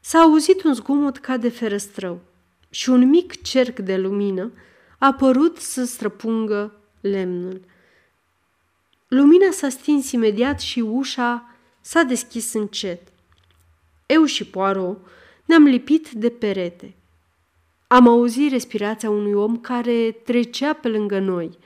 s-a 0.00 0.18
auzit 0.18 0.62
un 0.62 0.74
zgomot 0.74 1.16
ca 1.16 1.36
de 1.36 1.48
ferăstrău 1.48 2.20
și 2.70 2.90
un 2.90 3.08
mic 3.08 3.42
cerc 3.42 3.78
de 3.78 3.96
lumină 3.96 4.52
a 4.98 5.12
părut 5.12 5.58
să 5.58 5.84
străpungă 5.84 6.74
lemnul. 7.00 7.60
Lumina 9.08 9.50
s-a 9.50 9.68
stins 9.68 10.12
imediat 10.12 10.60
și 10.60 10.80
ușa 10.80 11.56
s-a 11.80 12.02
deschis 12.02 12.52
încet. 12.52 13.08
Eu 14.06 14.24
și 14.24 14.44
Poirot 14.44 14.98
ne-am 15.52 15.66
lipit 15.66 16.10
de 16.10 16.28
perete. 16.28 16.94
Am 17.86 18.08
auzit 18.08 18.50
respirația 18.50 19.10
unui 19.10 19.32
om 19.32 19.56
care 19.56 20.10
trecea 20.24 20.72
pe 20.72 20.88
lângă 20.88 21.18
noi. 21.18 21.58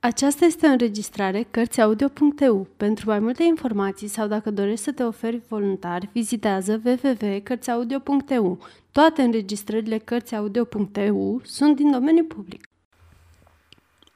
Aceasta 0.00 0.44
este 0.44 0.66
o 0.66 0.70
înregistrare 0.70 1.46
Cărțiaudio.eu. 1.50 2.66
Pentru 2.76 3.08
mai 3.08 3.18
multe 3.18 3.42
informații 3.42 4.08
sau 4.08 4.26
dacă 4.26 4.50
dorești 4.50 4.84
să 4.84 4.92
te 4.92 5.02
oferi 5.02 5.42
voluntar, 5.48 6.08
vizitează 6.12 6.80
www.cărțiaudio.eu. 6.84 8.58
Toate 8.92 9.22
înregistrările 9.22 9.98
Cărțiaudio.eu 9.98 11.40
sunt 11.44 11.76
din 11.76 11.90
domeniu 11.90 12.24
public. 12.24 12.64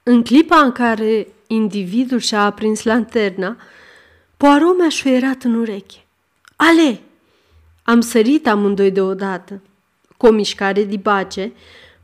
În 0.03 0.23
clipa 0.23 0.57
în 0.61 0.73
care 0.73 1.27
individul 1.47 2.19
și-a 2.19 2.45
aprins 2.45 2.83
lanterna, 2.83 3.57
Poirot 4.37 4.79
mi-a 4.79 4.89
șuierat 4.89 5.43
în 5.43 5.55
ureche. 5.55 5.99
Ale! 6.57 7.01
Am 7.87 8.01
sărit 8.01 8.47
amândoi 8.47 8.91
deodată. 8.91 9.61
Cu 10.17 10.27
o 10.27 10.31
mișcare 10.31 10.85
dibace, 10.85 11.53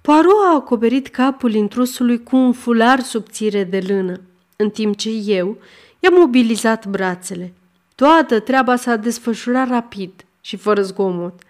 Poirot 0.00 0.44
a 0.50 0.54
acoperit 0.54 1.08
capul 1.08 1.52
intrusului 1.52 2.22
cu 2.22 2.36
un 2.36 2.52
fular 2.52 3.00
subțire 3.00 3.64
de 3.64 3.84
lână, 3.88 4.20
în 4.56 4.70
timp 4.70 4.96
ce 4.96 5.10
eu 5.10 5.56
i-am 5.98 6.14
mobilizat 6.14 6.86
brațele. 6.86 7.52
Toată 7.94 8.40
treaba 8.40 8.76
s-a 8.76 8.96
desfășurat 8.96 9.68
rapid 9.68 10.12
și 10.40 10.56
fără 10.56 10.82
zgomot. 10.82 11.40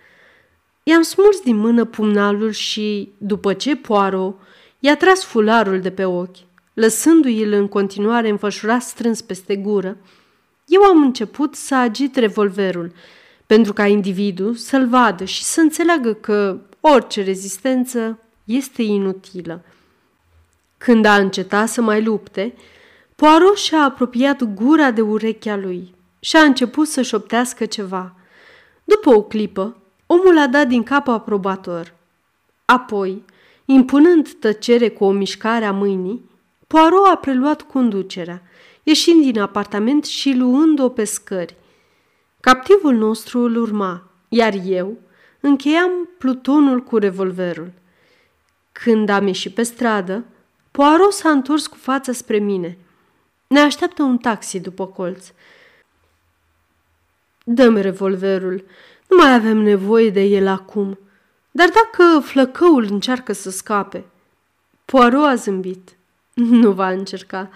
I-am 0.82 1.02
smuls 1.02 1.40
din 1.40 1.56
mână 1.56 1.84
pumnalul 1.84 2.50
și, 2.50 3.12
după 3.18 3.52
ce 3.52 3.76
Poirot 3.76 4.38
i-a 4.78 4.96
tras 4.96 5.24
fularul 5.24 5.80
de 5.80 5.90
pe 5.90 6.04
ochi, 6.04 6.36
lăsându-i-l 6.74 7.52
în 7.52 7.68
continuare 7.68 8.28
înfășurat 8.28 8.82
strâns 8.82 9.20
peste 9.20 9.56
gură, 9.56 9.96
eu 10.66 10.82
am 10.82 11.02
început 11.02 11.54
să 11.54 11.74
agit 11.74 12.16
revolverul, 12.16 12.92
pentru 13.50 13.72
ca 13.72 13.86
individul 13.86 14.54
să-l 14.54 14.86
vadă 14.86 15.24
și 15.24 15.42
să 15.42 15.60
înțeleagă 15.60 16.12
că 16.12 16.60
orice 16.80 17.22
rezistență 17.22 18.18
este 18.44 18.82
inutilă. 18.82 19.64
Când 20.78 21.04
a 21.04 21.14
încetat 21.14 21.68
să 21.68 21.82
mai 21.82 22.04
lupte, 22.04 22.54
Poirot 23.16 23.56
și-a 23.56 23.82
apropiat 23.82 24.42
gura 24.42 24.90
de 24.90 25.00
urechea 25.00 25.56
lui 25.56 25.94
și 26.20 26.36
a 26.36 26.42
început 26.42 26.88
să 26.88 27.02
șoptească 27.02 27.64
ceva. 27.64 28.14
După 28.84 29.10
o 29.14 29.22
clipă, 29.22 29.76
omul 30.06 30.38
a 30.38 30.46
dat 30.46 30.66
din 30.66 30.82
cap 30.82 31.08
aprobator. 31.08 31.94
Apoi, 32.64 33.24
impunând 33.64 34.32
tăcere 34.32 34.88
cu 34.88 35.04
o 35.04 35.10
mișcare 35.10 35.64
a 35.64 35.72
mâinii, 35.72 36.30
Poirot 36.66 37.06
a 37.12 37.16
preluat 37.16 37.62
conducerea, 37.62 38.42
ieșind 38.82 39.22
din 39.22 39.40
apartament 39.40 40.04
și 40.04 40.34
luând-o 40.34 40.88
pe 40.88 41.04
scări. 41.04 41.58
Captivul 42.40 42.94
nostru 42.94 43.38
îl 43.38 43.57
urma, 43.57 44.03
iar 44.29 44.55
eu 44.64 44.98
încheiam 45.40 46.09
plutonul 46.18 46.81
cu 46.81 46.96
revolverul. 46.96 47.72
Când 48.72 49.09
am 49.09 49.26
ieșit 49.26 49.55
pe 49.55 49.62
stradă, 49.62 50.24
Poirot 50.70 51.12
s-a 51.12 51.31
întors 51.31 51.66
cu 51.66 51.76
fața 51.76 52.12
spre 52.12 52.38
mine. 52.38 52.79
Ne 53.46 53.61
așteaptă 53.61 54.03
un 54.03 54.18
taxi 54.18 54.61
după 54.61 54.87
colț. 54.87 55.26
Dă-mi 57.44 57.83
revolverul. 57.83 58.64
Nu 59.09 59.16
mai 59.16 59.35
avem 59.35 59.57
nevoie 59.57 60.11
de 60.11 60.22
el 60.22 60.46
acum. 60.46 60.98
Dar 61.50 61.68
dacă 61.68 62.20
flăcăul 62.20 62.87
încearcă 62.90 63.33
să 63.33 63.50
scape... 63.50 64.05
Poirot 64.85 65.24
a 65.24 65.35
zâmbit. 65.35 65.96
Nu 66.35 66.72
va 66.72 66.90
încerca. 66.90 67.50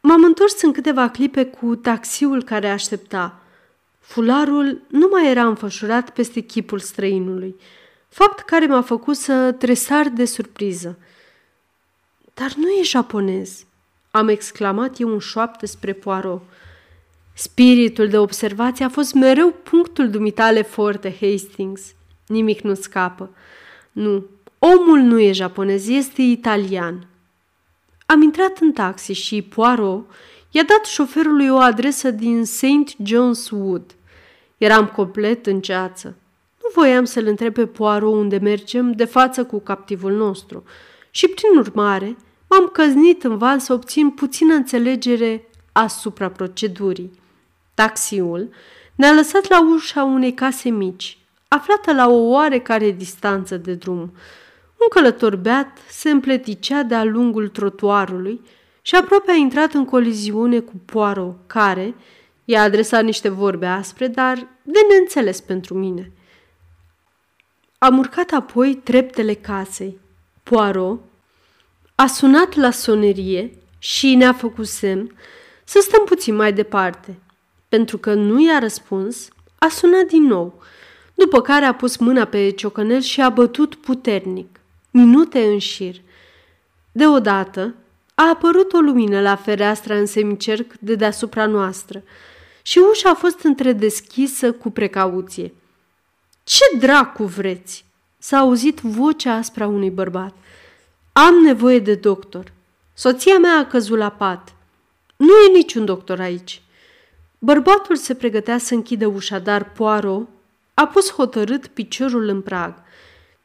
M-am 0.00 0.24
întors 0.24 0.62
în 0.62 0.72
câteva 0.72 1.08
clipe 1.08 1.44
cu 1.44 1.76
taxiul 1.76 2.42
care 2.42 2.70
aștepta. 2.70 3.39
Fularul 4.00 4.82
nu 4.88 5.08
mai 5.10 5.30
era 5.30 5.46
înfășurat 5.46 6.10
peste 6.10 6.40
chipul 6.40 6.78
străinului 6.78 7.56
fapt 8.10 8.40
care 8.40 8.66
m-a 8.66 8.82
făcut 8.82 9.16
să 9.16 9.52
tresar 9.52 10.08
de 10.08 10.24
surpriză. 10.24 10.98
Dar 12.34 12.52
nu 12.56 12.68
e 12.68 12.82
japonez, 12.82 13.64
am 14.10 14.28
exclamat 14.28 15.00
eu 15.00 15.08
în 15.08 15.18
șoaptă 15.18 15.66
spre 15.66 15.92
Poirot. 15.92 16.42
Spiritul 17.34 18.08
de 18.08 18.18
observație 18.18 18.84
a 18.84 18.88
fost 18.88 19.14
mereu 19.14 19.50
punctul 19.50 20.10
dumitale 20.10 20.62
forte, 20.62 21.16
Hastings. 21.20 21.94
Nimic 22.26 22.60
nu 22.60 22.74
scapă. 22.74 23.30
Nu, 23.92 24.26
omul 24.58 24.98
nu 24.98 25.20
e 25.20 25.32
japonez, 25.32 25.88
este 25.88 26.22
italian. 26.22 27.06
Am 28.06 28.22
intrat 28.22 28.58
în 28.58 28.72
taxi 28.72 29.12
și 29.12 29.42
Poirot 29.42 30.10
i-a 30.50 30.62
dat 30.62 30.84
șoferului 30.84 31.48
o 31.48 31.56
adresă 31.56 32.10
din 32.10 32.44
St. 32.44 32.96
John's 33.02 33.50
Wood. 33.50 33.94
Eram 34.58 34.86
complet 34.86 35.46
în 35.46 35.60
ceață 35.60 36.16
voiam 36.72 37.04
să-l 37.04 37.26
întreb 37.26 37.52
pe 37.52 37.66
Poirot 37.66 38.12
unde 38.12 38.38
mergem 38.38 38.92
de 38.92 39.04
față 39.04 39.44
cu 39.44 39.60
captivul 39.60 40.12
nostru 40.12 40.64
și, 41.10 41.28
prin 41.28 41.58
urmare, 41.58 42.16
m-am 42.48 42.66
căznit 42.72 43.24
în 43.24 43.38
val 43.38 43.58
să 43.58 43.72
obțin 43.72 44.10
puțină 44.10 44.54
înțelegere 44.54 45.48
asupra 45.72 46.30
procedurii. 46.30 47.10
Taxiul 47.74 48.48
ne-a 48.94 49.12
lăsat 49.12 49.48
la 49.48 49.72
ușa 49.74 50.04
unei 50.04 50.34
case 50.34 50.68
mici, 50.68 51.18
aflată 51.48 51.92
la 51.92 52.08
o 52.08 52.28
oarecare 52.28 52.90
distanță 52.90 53.56
de 53.56 53.74
drum. 53.74 54.00
Un 54.80 54.88
călător 54.90 55.36
beat 55.36 55.78
se 55.88 56.10
împleticea 56.10 56.82
de-a 56.82 57.04
lungul 57.04 57.48
trotuarului 57.48 58.40
și 58.90 58.96
aproape 58.96 59.30
a 59.30 59.34
intrat 59.34 59.72
în 59.72 59.84
coliziune 59.84 60.60
cu 60.60 60.72
Poirot, 60.84 61.36
care 61.46 61.94
i-a 62.44 62.62
adresat 62.62 63.04
niște 63.04 63.28
vorbe 63.28 63.66
aspre, 63.66 64.06
dar 64.06 64.46
de 64.62 64.78
neînțeles 64.88 65.40
pentru 65.40 65.74
mine– 65.74 66.12
am 67.82 67.98
urcat 67.98 68.30
apoi 68.30 68.74
treptele 68.74 69.34
casei. 69.34 69.98
Poirot 70.42 71.00
a 71.94 72.06
sunat 72.06 72.54
la 72.54 72.70
sonerie 72.70 73.58
și 73.78 74.14
ne-a 74.14 74.32
făcut 74.32 74.66
semn 74.66 75.14
să 75.64 75.78
stăm 75.82 76.04
puțin 76.04 76.34
mai 76.34 76.52
departe. 76.52 77.18
Pentru 77.68 77.98
că 77.98 78.14
nu 78.14 78.40
i-a 78.40 78.58
răspuns, 78.58 79.28
a 79.58 79.68
sunat 79.68 80.04
din 80.06 80.22
nou, 80.22 80.62
după 81.14 81.40
care 81.40 81.64
a 81.64 81.74
pus 81.74 81.96
mâna 81.96 82.24
pe 82.24 82.50
ciocănel 82.50 83.00
și 83.00 83.20
a 83.20 83.28
bătut 83.28 83.74
puternic, 83.74 84.60
minute 84.90 85.44
în 85.44 85.58
șir. 85.58 85.96
Deodată 86.92 87.74
a 88.20 88.28
apărut 88.28 88.72
o 88.72 88.78
lumină 88.78 89.20
la 89.20 89.36
fereastra 89.36 89.96
în 89.96 90.06
semicerc 90.06 90.72
de 90.78 90.94
deasupra 90.94 91.46
noastră 91.46 92.02
și 92.62 92.78
ușa 92.90 93.10
a 93.10 93.14
fost 93.14 93.40
întredeschisă 93.42 94.52
cu 94.52 94.70
precauție. 94.70 95.54
Ce 96.44 96.64
dracu 96.78 97.24
vreți?" 97.24 97.84
S-a 98.18 98.38
auzit 98.38 98.80
vocea 98.80 99.34
aspra 99.34 99.66
unui 99.66 99.90
bărbat. 99.90 100.34
Am 101.12 101.34
nevoie 101.34 101.78
de 101.78 101.94
doctor. 101.94 102.52
Soția 102.94 103.38
mea 103.38 103.58
a 103.58 103.66
căzut 103.66 103.98
la 103.98 104.10
pat. 104.10 104.54
Nu 105.16 105.32
e 105.36 105.52
niciun 105.52 105.84
doctor 105.84 106.20
aici. 106.20 106.62
Bărbatul 107.38 107.96
se 107.96 108.14
pregătea 108.14 108.58
să 108.58 108.74
închidă 108.74 109.06
ușa, 109.06 109.38
dar 109.38 109.72
Poirot 109.72 110.28
a 110.74 110.86
pus 110.86 111.12
hotărât 111.12 111.66
piciorul 111.66 112.28
în 112.28 112.40
prag. 112.40 112.74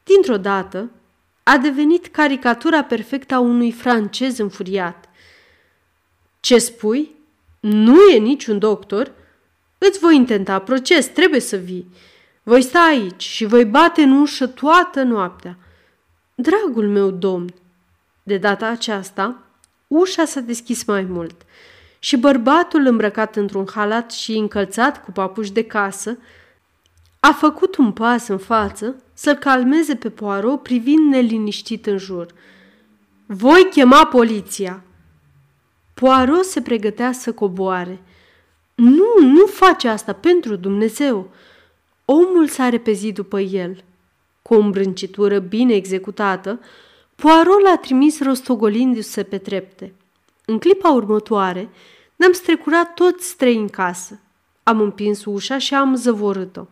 Dintr-o 0.03 0.37
dată, 0.37 0.89
a 1.47 1.57
devenit 1.57 2.07
caricatura 2.07 2.83
perfectă 2.83 3.33
a 3.33 3.39
unui 3.39 3.71
francez 3.71 4.37
înfuriat. 4.37 5.09
Ce 6.39 6.57
spui? 6.57 7.15
Nu 7.59 8.01
e 8.01 8.17
niciun 8.17 8.59
doctor? 8.59 9.11
Îți 9.77 9.99
voi 9.99 10.15
intenta 10.15 10.59
proces, 10.59 11.07
trebuie 11.07 11.39
să 11.39 11.55
vii. 11.55 11.87
Voi 12.43 12.61
sta 12.61 12.79
aici 12.79 13.23
și 13.23 13.45
voi 13.45 13.65
bate 13.65 14.01
în 14.01 14.11
ușă 14.11 14.47
toată 14.47 15.03
noaptea. 15.03 15.57
Dragul 16.35 16.87
meu 16.87 17.11
domn, 17.11 17.53
de 18.23 18.37
data 18.37 18.67
aceasta, 18.67 19.37
ușa 19.87 20.25
s-a 20.25 20.39
deschis 20.39 20.83
mai 20.83 21.03
mult 21.03 21.41
și 21.99 22.17
bărbatul 22.17 22.85
îmbrăcat 22.85 23.35
într-un 23.35 23.67
halat 23.73 24.11
și 24.11 24.31
încălțat 24.31 25.03
cu 25.03 25.11
papuși 25.11 25.51
de 25.51 25.63
casă 25.63 26.17
a 27.25 27.33
făcut 27.33 27.75
un 27.75 27.91
pas 27.91 28.27
în 28.27 28.37
față 28.37 28.95
să-l 29.13 29.35
calmeze 29.35 29.95
pe 29.95 30.09
Poirot 30.09 30.61
privind 30.61 31.09
neliniștit 31.13 31.85
în 31.85 31.97
jur. 31.97 32.25
Voi 33.25 33.67
chema 33.71 34.05
poliția!" 34.05 34.83
Poirot 35.93 36.43
se 36.43 36.61
pregătea 36.61 37.11
să 37.11 37.33
coboare. 37.33 38.01
Nu, 38.75 39.05
nu 39.21 39.45
face 39.45 39.87
asta 39.87 40.13
pentru 40.13 40.55
Dumnezeu!" 40.55 41.29
Omul 42.05 42.47
s-a 42.47 42.69
repezit 42.69 43.13
după 43.15 43.39
el. 43.39 43.83
Cu 44.41 44.53
o 44.53 44.57
îmbrâncitură 44.57 45.39
bine 45.39 45.73
executată, 45.73 46.59
Poirot 47.15 47.61
l-a 47.61 47.77
trimis 47.77 48.21
rostogolindu-se 48.21 49.23
pe 49.23 49.37
trepte. 49.37 49.93
În 50.45 50.59
clipa 50.59 50.89
următoare, 50.89 51.69
ne-am 52.15 52.31
strecurat 52.31 52.93
toți 52.93 53.35
trei 53.35 53.55
în 53.55 53.67
casă. 53.67 54.19
Am 54.63 54.79
împins 54.79 55.25
ușa 55.25 55.57
și 55.57 55.73
am 55.73 55.95
zăvorât-o. 55.95 56.65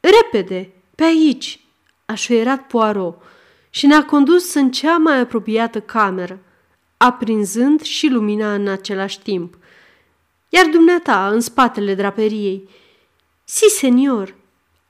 Repede, 0.00 0.70
pe 0.94 1.02
aici!" 1.02 1.60
a 2.06 2.14
șuierat 2.14 2.66
Poirot 2.66 3.22
și 3.70 3.86
ne-a 3.86 4.04
condus 4.04 4.54
în 4.54 4.70
cea 4.70 4.96
mai 4.96 5.18
apropiată 5.18 5.80
cameră, 5.80 6.38
aprinzând 6.96 7.80
și 7.80 8.08
lumina 8.08 8.54
în 8.54 8.68
același 8.68 9.20
timp. 9.20 9.58
Iar 10.48 10.66
dumneata, 10.66 11.28
în 11.28 11.40
spatele 11.40 11.94
draperiei. 11.94 12.68
Si, 13.44 13.68
senior, 13.68 14.34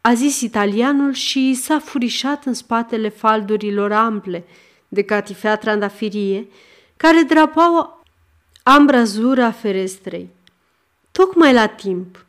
a 0.01 0.15
zis 0.15 0.41
italianul 0.41 1.13
și 1.13 1.55
s-a 1.55 1.79
furișat 1.79 2.45
în 2.45 2.55
spatele 2.55 3.09
faldurilor 3.09 3.93
ample 3.93 4.45
de 4.89 5.03
catifea 5.03 5.57
trandafirie, 5.57 6.49
care 6.97 7.23
drapau 7.23 8.03
ambrazura 8.63 9.51
ferestrei. 9.51 10.29
Tocmai 11.13 11.53
la 11.53 11.67
timp, 11.67 12.25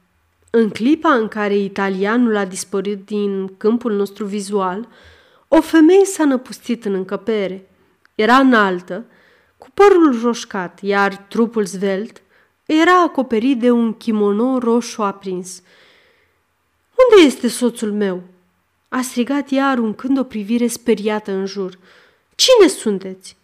în 0.53 0.69
clipa 0.69 1.13
în 1.13 1.27
care 1.27 1.57
italianul 1.57 2.35
a 2.35 2.45
dispărut 2.45 3.05
din 3.05 3.57
câmpul 3.57 3.93
nostru 3.93 4.25
vizual, 4.25 4.87
o 5.47 5.61
femeie 5.61 6.05
s-a 6.05 6.25
năpustit 6.25 6.85
în 6.85 6.93
încăpere. 6.93 7.69
Era 8.15 8.37
înaltă, 8.37 9.05
cu 9.57 9.67
părul 9.73 10.21
roșcat, 10.21 10.79
iar 10.81 11.15
trupul 11.15 11.65
zvelt 11.65 12.21
era 12.65 13.01
acoperit 13.01 13.59
de 13.59 13.71
un 13.71 13.93
kimono 13.93 14.57
roșu 14.57 15.01
aprins. 15.01 15.61
Unde 16.95 17.25
este 17.25 17.47
soțul 17.47 17.91
meu?" 17.91 18.23
a 18.89 19.01
strigat 19.01 19.51
ea 19.51 19.67
aruncând 19.67 20.17
o 20.17 20.23
privire 20.23 20.67
speriată 20.67 21.31
în 21.31 21.45
jur. 21.45 21.79
Cine 22.35 22.67
sunteți?" 22.67 23.37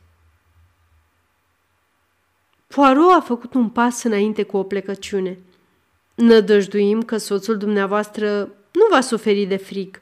Poirot 2.68 3.12
a 3.12 3.22
făcut 3.22 3.54
un 3.54 3.70
pas 3.70 4.04
înainte 4.04 4.44
cu 4.44 4.58
o 4.58 4.64
plecăciune. 4.64 5.40
Nădăjduim 6.18 7.02
că 7.02 7.18
soțul 7.18 7.58
dumneavoastră 7.58 8.28
nu 8.72 8.88
va 8.90 9.02
suferi 9.02 9.46
de 9.46 9.56
frig. 9.56 10.02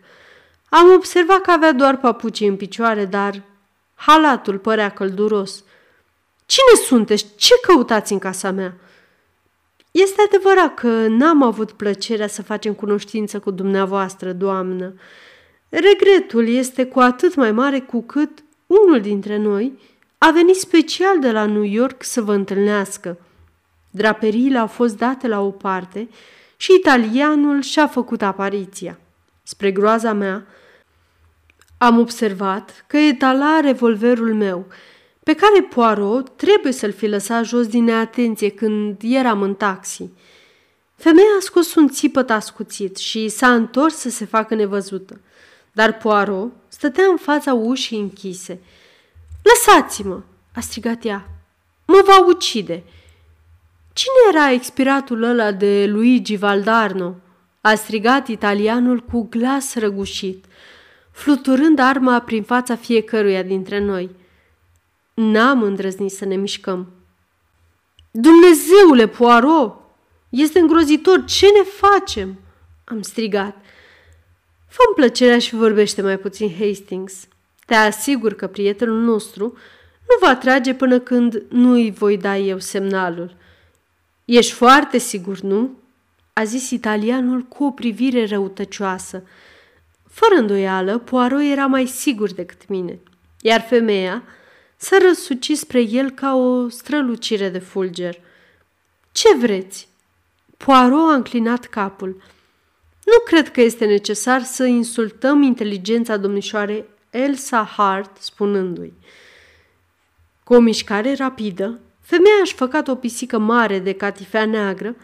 Am 0.69 0.93
observat 0.93 1.41
că 1.41 1.51
avea 1.51 1.71
doar 1.71 1.97
papuci 1.97 2.39
în 2.39 2.55
picioare, 2.55 3.05
dar 3.05 3.41
halatul 3.95 4.57
părea 4.57 4.89
călduros. 4.89 5.63
Cine 6.45 6.85
sunteți? 6.85 7.25
Ce 7.35 7.53
căutați 7.67 8.11
în 8.11 8.19
casa 8.19 8.51
mea?" 8.51 8.73
Este 9.91 10.21
adevărat 10.25 10.73
că 10.73 11.07
n-am 11.07 11.43
avut 11.43 11.71
plăcerea 11.71 12.27
să 12.27 12.43
facem 12.43 12.73
cunoștință 12.73 13.39
cu 13.39 13.51
dumneavoastră, 13.51 14.31
doamnă. 14.31 14.93
Regretul 15.69 16.47
este 16.47 16.85
cu 16.85 16.99
atât 16.99 17.35
mai 17.35 17.51
mare 17.51 17.79
cu 17.79 18.01
cât 18.01 18.43
unul 18.67 19.01
dintre 19.01 19.37
noi 19.37 19.79
a 20.17 20.31
venit 20.31 20.55
special 20.55 21.19
de 21.19 21.31
la 21.31 21.45
New 21.45 21.63
York 21.63 22.03
să 22.03 22.21
vă 22.21 22.33
întâlnească. 22.33 23.17
Draperiile 23.95 24.57
au 24.57 24.67
fost 24.67 24.97
date 24.97 25.27
la 25.27 25.41
o 25.41 25.49
parte 25.49 26.09
și 26.57 26.73
italianul 26.77 27.61
și-a 27.61 27.87
făcut 27.87 28.21
apariția. 28.21 28.99
Spre 29.43 29.71
groaza 29.71 30.13
mea, 30.13 30.45
am 31.77 31.99
observat 31.99 32.85
că 32.87 32.97
etala 32.97 33.59
revolverul 33.59 34.33
meu, 34.33 34.65
pe 35.23 35.33
care 35.33 35.61
Poirot 35.61 36.37
trebuie 36.37 36.71
să-l 36.71 36.91
fi 36.91 37.07
lăsat 37.07 37.45
jos 37.45 37.67
din 37.67 37.83
neatenție 37.83 38.49
când 38.49 38.97
eram 39.03 39.41
în 39.41 39.53
taxi. 39.53 40.09
Femeia 40.95 41.35
a 41.37 41.41
scos 41.41 41.75
un 41.75 41.87
țipăt 41.87 42.29
ascuțit 42.29 42.97
și 42.97 43.29
s-a 43.29 43.53
întors 43.53 43.95
să 43.95 44.09
se 44.09 44.25
facă 44.25 44.55
nevăzută, 44.55 45.21
dar 45.71 45.97
Poirot 45.97 46.51
stătea 46.67 47.05
în 47.05 47.17
fața 47.17 47.53
ușii 47.53 47.99
închise. 47.99 48.59
Lăsați-mă!" 49.43 50.21
a 50.55 50.59
strigat 50.59 51.05
ea. 51.05 51.29
Mă 51.85 52.01
va 52.05 52.25
ucide!" 52.25 52.83
Cine 53.95 54.37
era 54.37 54.51
expiratul 54.51 55.23
ăla 55.23 55.51
de 55.51 55.85
Luigi 55.85 56.35
Valdarno?" 56.35 57.15
a 57.61 57.75
strigat 57.75 58.27
italianul 58.27 58.99
cu 58.99 59.27
glas 59.29 59.75
răgușit, 59.75 60.45
fluturând 61.11 61.79
arma 61.79 62.19
prin 62.19 62.43
fața 62.43 62.75
fiecăruia 62.75 63.43
dintre 63.43 63.79
noi. 63.79 64.09
N-am 65.13 65.61
îndrăznit 65.61 66.11
să 66.11 66.25
ne 66.25 66.35
mișcăm. 66.35 66.87
Dumnezeule, 68.11 69.07
Poirot! 69.07 69.79
Este 70.29 70.59
îngrozitor! 70.59 71.23
Ce 71.25 71.45
ne 71.45 71.63
facem?" 71.63 72.39
am 72.83 73.01
strigat. 73.01 73.55
fă 74.67 74.83
plăcerea 74.95 75.39
și 75.39 75.55
vorbește 75.55 76.01
mai 76.01 76.17
puțin, 76.17 76.55
Hastings. 76.59 77.27
Te 77.65 77.73
asigur 77.73 78.33
că 78.33 78.47
prietenul 78.47 78.99
nostru 78.99 79.43
nu 80.07 80.27
va 80.27 80.35
trage 80.35 80.73
până 80.73 80.99
când 80.99 81.43
nu 81.49 81.71
îi 81.71 81.91
voi 81.91 82.17
da 82.17 82.37
eu 82.37 82.59
semnalul. 82.59 83.35
Ești 84.25 84.51
foarte 84.51 84.97
sigur, 84.97 85.39
nu?" 85.39 85.77
a 86.33 86.43
zis 86.43 86.69
italianul 86.69 87.41
cu 87.41 87.63
o 87.63 87.71
privire 87.71 88.25
răutăcioasă. 88.25 89.23
Fără 90.09 90.35
îndoială, 90.35 90.97
Poirot 90.97 91.41
era 91.41 91.65
mai 91.65 91.85
sigur 91.85 92.33
decât 92.33 92.67
mine, 92.67 92.99
iar 93.41 93.61
femeia 93.61 94.23
s-a 94.75 94.97
răsucit 95.01 95.57
spre 95.57 95.81
el 95.81 96.09
ca 96.09 96.35
o 96.35 96.69
strălucire 96.69 97.49
de 97.49 97.59
fulger. 97.59 98.17
Ce 99.11 99.35
vreți?" 99.35 99.87
Poirot 100.57 101.09
a 101.09 101.13
înclinat 101.13 101.65
capul. 101.65 102.21
Nu 103.05 103.19
cred 103.25 103.51
că 103.51 103.61
este 103.61 103.85
necesar 103.85 104.43
să 104.43 104.63
insultăm 104.63 105.41
inteligența 105.41 106.17
domnișoarei 106.17 106.85
Elsa 107.09 107.63
Hart, 107.63 108.17
spunându-i. 108.17 108.93
Cu 110.43 110.53
o 110.53 110.59
mișcare 110.59 111.13
rapidă, 111.13 111.79
femeia 112.05 112.41
a-și 112.41 112.53
făcut 112.53 112.87
o 112.87 112.95
pisică 112.95 113.37
mare 113.37 113.79
de 113.79 113.93
catifea 113.93 114.45
neagră, 114.45 114.95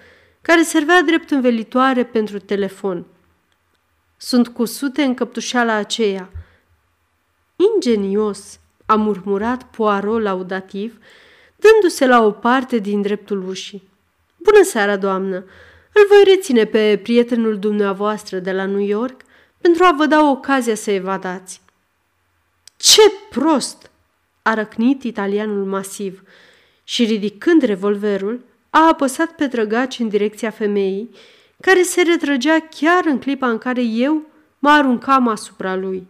care 0.42 0.64
servea 0.64 1.02
drept 1.02 1.32
învelitoare 1.32 2.04
pentru 2.04 2.40
telefon. 2.40 3.06
Sunt 4.18 4.48
cusute 4.48 5.04
în 5.04 5.14
căptușeala 5.14 5.74
aceea. 5.74 6.32
Ingenios, 7.76 8.60
a 8.86 8.96
murmurat 8.96 9.64
Poirot 9.64 10.22
laudativ, 10.22 11.00
dându-se 11.56 12.06
la 12.06 12.26
o 12.26 12.32
parte 12.32 12.78
din 12.78 13.02
dreptul 13.02 13.48
ușii. 13.48 13.90
Bună 14.38 14.64
seara, 14.64 14.98
doamnă! 14.98 15.36
Îl 15.94 16.06
voi 16.08 16.36
reține 16.36 16.66
pe 16.66 17.00
prietenul 17.04 17.60
dumneavoastră 17.60 18.40
de 18.40 18.52
la 18.52 18.66
New 18.66 18.86
York 18.86 19.22
pentru 19.58 19.84
a 19.84 19.94
vă 19.98 20.06
da 20.06 20.30
ocazia 20.30 20.76
să 20.76 20.92
evadați. 20.92 21.62
Ce 22.78 23.02
prost! 23.30 23.92
a 24.42 24.54
răcnit 24.54 25.04
italianul 25.04 25.66
masiv 25.66 26.24
și, 26.92 27.06
ridicând 27.06 27.62
revolverul, 27.62 28.40
a 28.70 28.88
apăsat 28.88 29.32
pe 29.32 29.48
trăgaci 29.48 30.00
în 30.00 30.10
direcția 30.10 30.50
femeii, 30.50 31.10
care 31.62 31.82
se 31.82 32.02
retrăgea 32.02 32.68
chiar 32.80 33.06
în 33.06 33.20
clipa 33.20 33.50
în 33.50 33.58
care 33.58 33.82
eu 33.82 34.22
mă 34.60 34.70
aruncam 34.70 35.28
asupra 35.28 35.76
lui. 35.76 36.08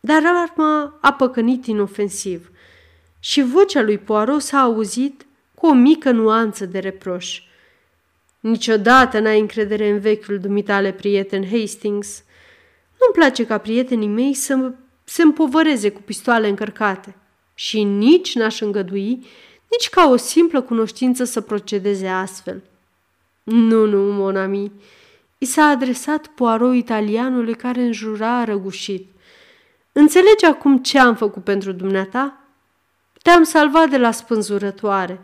Dar 0.00 0.22
arma 0.24 0.98
a 1.00 1.12
păcănit 1.12 1.66
inofensiv 1.66 2.50
și 3.20 3.42
vocea 3.42 3.82
lui 3.82 3.98
Poirot 3.98 4.42
s-a 4.42 4.58
auzit 4.58 5.26
cu 5.54 5.66
o 5.66 5.72
mică 5.72 6.10
nuanță 6.10 6.66
de 6.66 6.78
reproș. 6.78 7.42
Niciodată 8.40 9.18
n-ai 9.18 9.40
încredere 9.40 9.88
în 9.88 9.98
vechiul 9.98 10.38
dumitale 10.38 10.92
prieten 10.92 11.48
Hastings. 11.50 12.22
Nu-mi 13.00 13.14
place 13.14 13.46
ca 13.46 13.58
prietenii 13.58 14.08
mei 14.08 14.34
să 14.34 14.72
se 15.04 15.22
împovăreze 15.22 15.90
cu 15.90 16.02
pistoale 16.02 16.48
încărcate 16.48 17.14
și 17.54 17.82
nici 17.82 18.34
n-aș 18.34 18.60
îngădui, 18.60 19.26
nici 19.76 19.88
ca 19.88 20.08
o 20.08 20.16
simplă 20.16 20.62
cunoștință 20.62 21.24
să 21.24 21.40
procedeze 21.40 22.08
astfel. 22.08 22.62
Nu, 23.42 23.86
nu, 23.86 24.12
monami, 24.12 24.72
i 25.38 25.44
s-a 25.44 25.64
adresat 25.64 26.26
Poirot 26.26 26.74
italianului 26.74 27.54
care 27.54 27.82
înjura 27.82 28.44
răgușit. 28.44 29.10
Înțelegi 29.92 30.44
acum 30.44 30.78
ce 30.78 30.98
am 30.98 31.16
făcut 31.16 31.44
pentru 31.44 31.72
dumneata? 31.72 32.40
Te-am 33.22 33.42
salvat 33.42 33.88
de 33.88 33.98
la 33.98 34.10
spânzurătoare 34.10 35.20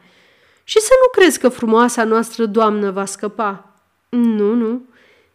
și 0.65 0.81
să 0.81 0.93
nu 1.03 1.21
crezi 1.21 1.39
că 1.39 1.49
frumoasa 1.49 2.05
noastră 2.05 2.47
doamnă 2.47 2.91
va 2.91 3.05
scăpa. 3.05 3.75
Nu, 4.09 4.55
nu, 4.55 4.83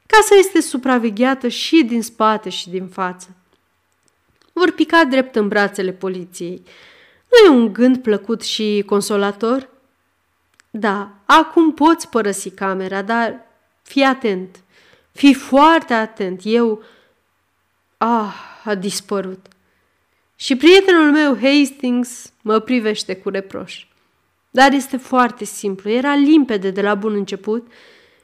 casa 0.06 0.36
este 0.36 0.62
supravegheată 0.62 1.48
și 1.48 1.84
din 1.84 2.02
spate 2.02 2.50
și 2.50 2.70
din 2.70 2.88
față 2.88 3.30
vor 4.56 4.72
pica 4.72 5.04
drept 5.04 5.36
în 5.36 5.48
brațele 5.48 5.92
poliției. 5.92 6.64
Nu 7.36 7.54
e 7.54 7.58
un 7.58 7.74
gând 7.74 7.98
plăcut 7.98 8.42
și 8.42 8.84
consolator? 8.86 9.70
Da, 10.70 11.10
acum 11.26 11.74
poți 11.74 12.10
părăsi 12.10 12.50
camera, 12.50 13.02
dar 13.02 13.46
fii 13.82 14.04
atent. 14.04 14.60
Fii 15.12 15.34
foarte 15.34 15.94
atent. 15.94 16.42
Eu... 16.44 16.84
Ah, 17.98 18.34
a 18.64 18.76
dispărut. 18.76 19.46
Și 20.36 20.56
prietenul 20.56 21.12
meu, 21.12 21.38
Hastings, 21.38 22.32
mă 22.42 22.60
privește 22.60 23.16
cu 23.16 23.30
reproș. 23.30 23.86
Dar 24.52 24.72
este 24.72 24.98
foarte 24.98 25.46
simplu. 25.46 25.90
Era 25.90 26.16
limpede 26.16 26.70
de 26.70 26.82
la 26.82 26.96
bun 26.96 27.14
început 27.14 27.68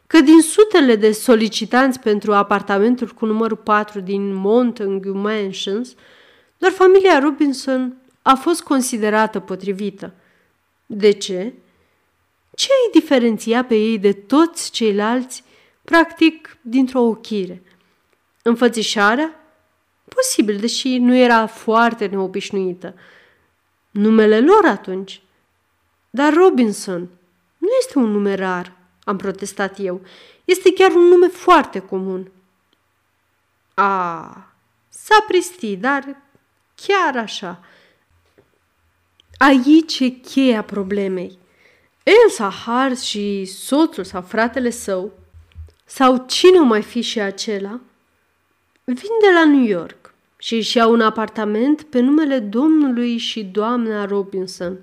că 0.08 0.22
din 0.22 0.42
sutele 0.42 0.96
de 0.96 1.12
solicitanți 1.12 2.00
pentru 2.00 2.34
apartamentul 2.34 3.08
cu 3.08 3.26
numărul 3.26 3.58
4 3.58 4.00
din 4.00 4.34
Montague 4.34 5.12
Mansions, 5.12 5.96
doar 6.58 6.72
familia 6.72 7.20
Robinson 7.20 8.01
a 8.22 8.34
fost 8.34 8.64
considerată 8.64 9.40
potrivită. 9.40 10.14
De 10.86 11.12
ce? 11.12 11.54
Ce 12.56 12.68
îi 12.86 13.00
diferenția 13.00 13.64
pe 13.66 13.76
ei 13.76 14.00
de 14.00 14.14
toți 14.14 14.72
ceilalți, 14.72 15.44
practic, 15.82 16.58
dintr-o 16.62 17.00
ochire? 17.00 17.64
Înfățișarea? 18.42 19.36
Posibil, 20.16 20.58
deși 20.58 20.98
nu 20.98 21.16
era 21.16 21.48
foarte 21.48 22.06
neobișnuită. 22.06 22.96
Numele 23.92 24.40
lor 24.40 24.66
atunci? 24.66 25.22
Dar 26.10 26.34
Robinson 26.34 27.10
nu 27.58 27.68
este 27.80 27.98
un 27.98 28.12
nume 28.12 28.36
rar, 28.36 28.78
am 29.04 29.18
protestat 29.18 29.76
eu. 29.80 30.02
Este 30.46 30.74
chiar 30.74 30.92
un 30.92 31.04
nume 31.04 31.28
foarte 31.28 31.80
comun. 31.80 32.32
A, 33.74 34.54
s-a 34.90 35.24
pristit, 35.28 35.80
dar 35.80 36.18
chiar 36.76 37.18
așa. 37.18 37.64
Aici 39.44 40.00
e 40.00 40.10
cheia 40.10 40.64
problemei. 40.64 41.38
Elsa 42.04 42.50
Hart 42.50 43.00
și 43.00 43.46
soțul 43.46 44.04
sau 44.04 44.22
fratele 44.22 44.70
său, 44.70 45.12
sau 45.86 46.26
cine 46.28 46.60
o 46.60 46.64
mai 46.64 46.82
fi 46.82 47.02
și 47.02 47.20
acela, 47.20 47.80
vin 48.84 49.12
de 49.22 49.28
la 49.34 49.46
New 49.46 49.64
York 49.64 50.14
și 50.38 50.56
își 50.56 50.78
iau 50.78 50.92
un 50.92 51.02
apartament 51.02 51.82
pe 51.82 52.00
numele 52.00 52.40
domnului 52.40 53.18
și 53.18 53.44
doamna 53.44 54.06
Robinson. 54.06 54.78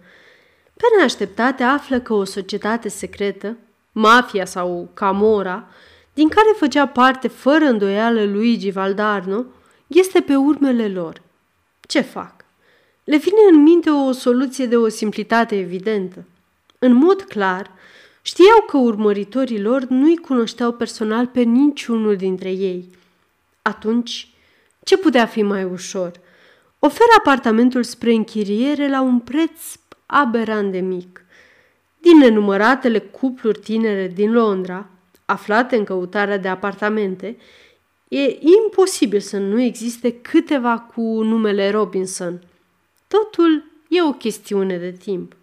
Pe 0.74 0.84
neașteptate 0.96 1.62
află 1.62 2.00
că 2.00 2.12
o 2.12 2.24
societate 2.24 2.88
secretă, 2.88 3.56
mafia 3.92 4.44
sau 4.44 4.90
Camora, 4.94 5.68
din 6.14 6.28
care 6.28 6.54
făcea 6.56 6.86
parte 6.86 7.28
fără 7.28 7.64
îndoială 7.64 8.24
Luigi 8.24 8.70
Valdarno, 8.70 9.44
este 9.86 10.20
pe 10.20 10.36
urmele 10.36 10.88
lor. 10.88 11.22
Ce 11.80 12.00
fac? 12.00 12.37
Le 13.08 13.16
vine 13.16 13.40
în 13.50 13.62
minte 13.62 13.90
o 13.90 14.12
soluție 14.12 14.66
de 14.66 14.76
o 14.76 14.88
simplitate 14.88 15.58
evidentă. 15.58 16.24
În 16.78 16.92
mod 16.92 17.22
clar, 17.22 17.70
știau 18.22 18.64
că 18.66 18.76
urmăritorii 18.76 19.60
lor 19.60 19.84
nu-i 19.84 20.16
cunoșteau 20.16 20.72
personal 20.72 21.26
pe 21.26 21.40
niciunul 21.40 22.16
dintre 22.16 22.50
ei. 22.50 22.84
Atunci, 23.62 24.30
ce 24.84 24.96
putea 24.96 25.26
fi 25.26 25.42
mai 25.42 25.64
ușor? 25.64 26.12
Oferă 26.78 27.10
apartamentul 27.18 27.82
spre 27.82 28.12
închiriere 28.12 28.88
la 28.88 29.00
un 29.00 29.18
preț 29.18 29.60
aberant 30.06 30.72
de 30.72 30.80
mic. 30.80 31.24
Din 31.98 32.18
nenumăratele 32.18 32.98
cupluri 32.98 33.58
tinere 33.58 34.12
din 34.14 34.32
Londra, 34.32 34.86
aflate 35.24 35.76
în 35.76 35.84
căutarea 35.84 36.38
de 36.38 36.48
apartamente, 36.48 37.36
e 38.08 38.38
imposibil 38.64 39.20
să 39.20 39.38
nu 39.38 39.60
existe 39.60 40.20
câteva 40.20 40.78
cu 40.78 41.02
numele 41.22 41.70
Robinson. 41.70 42.40
Totul 43.08 43.64
e 43.88 44.02
o 44.02 44.12
chestiune 44.12 44.76
de 44.76 44.90
timp. 44.90 45.36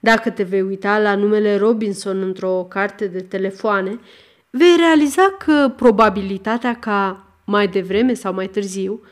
Dacă 0.00 0.30
te 0.30 0.42
vei 0.42 0.62
uita 0.62 0.98
la 0.98 1.14
numele 1.14 1.56
Robinson 1.56 2.22
într-o 2.22 2.66
carte 2.68 3.06
de 3.06 3.20
telefoane, 3.20 4.00
vei 4.50 4.76
realiza 4.76 5.36
că 5.38 5.72
probabilitatea 5.76 6.78
ca, 6.78 7.26
mai 7.44 7.68
devreme 7.68 8.14
sau 8.14 8.34
mai 8.34 8.48
târziu, 8.48 9.02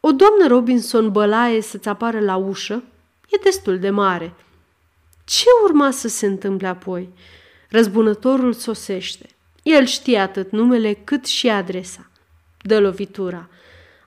o 0.00 0.12
doamnă 0.12 0.46
Robinson 0.46 1.12
bălaie 1.12 1.60
să-ți 1.60 1.88
apară 1.88 2.20
la 2.20 2.36
ușă 2.36 2.82
e 3.28 3.38
destul 3.42 3.78
de 3.78 3.90
mare. 3.90 4.34
Ce 5.24 5.46
urma 5.64 5.90
să 5.90 6.08
se 6.08 6.26
întâmple 6.26 6.66
apoi? 6.66 7.08
Răzbunătorul 7.70 8.52
sosește. 8.52 9.26
El 9.62 9.84
știe 9.84 10.18
atât 10.18 10.50
numele 10.50 10.92
cât 10.92 11.26
și 11.26 11.48
adresa. 11.48 12.10
Dă 12.62 12.80
lovitura. 12.80 13.48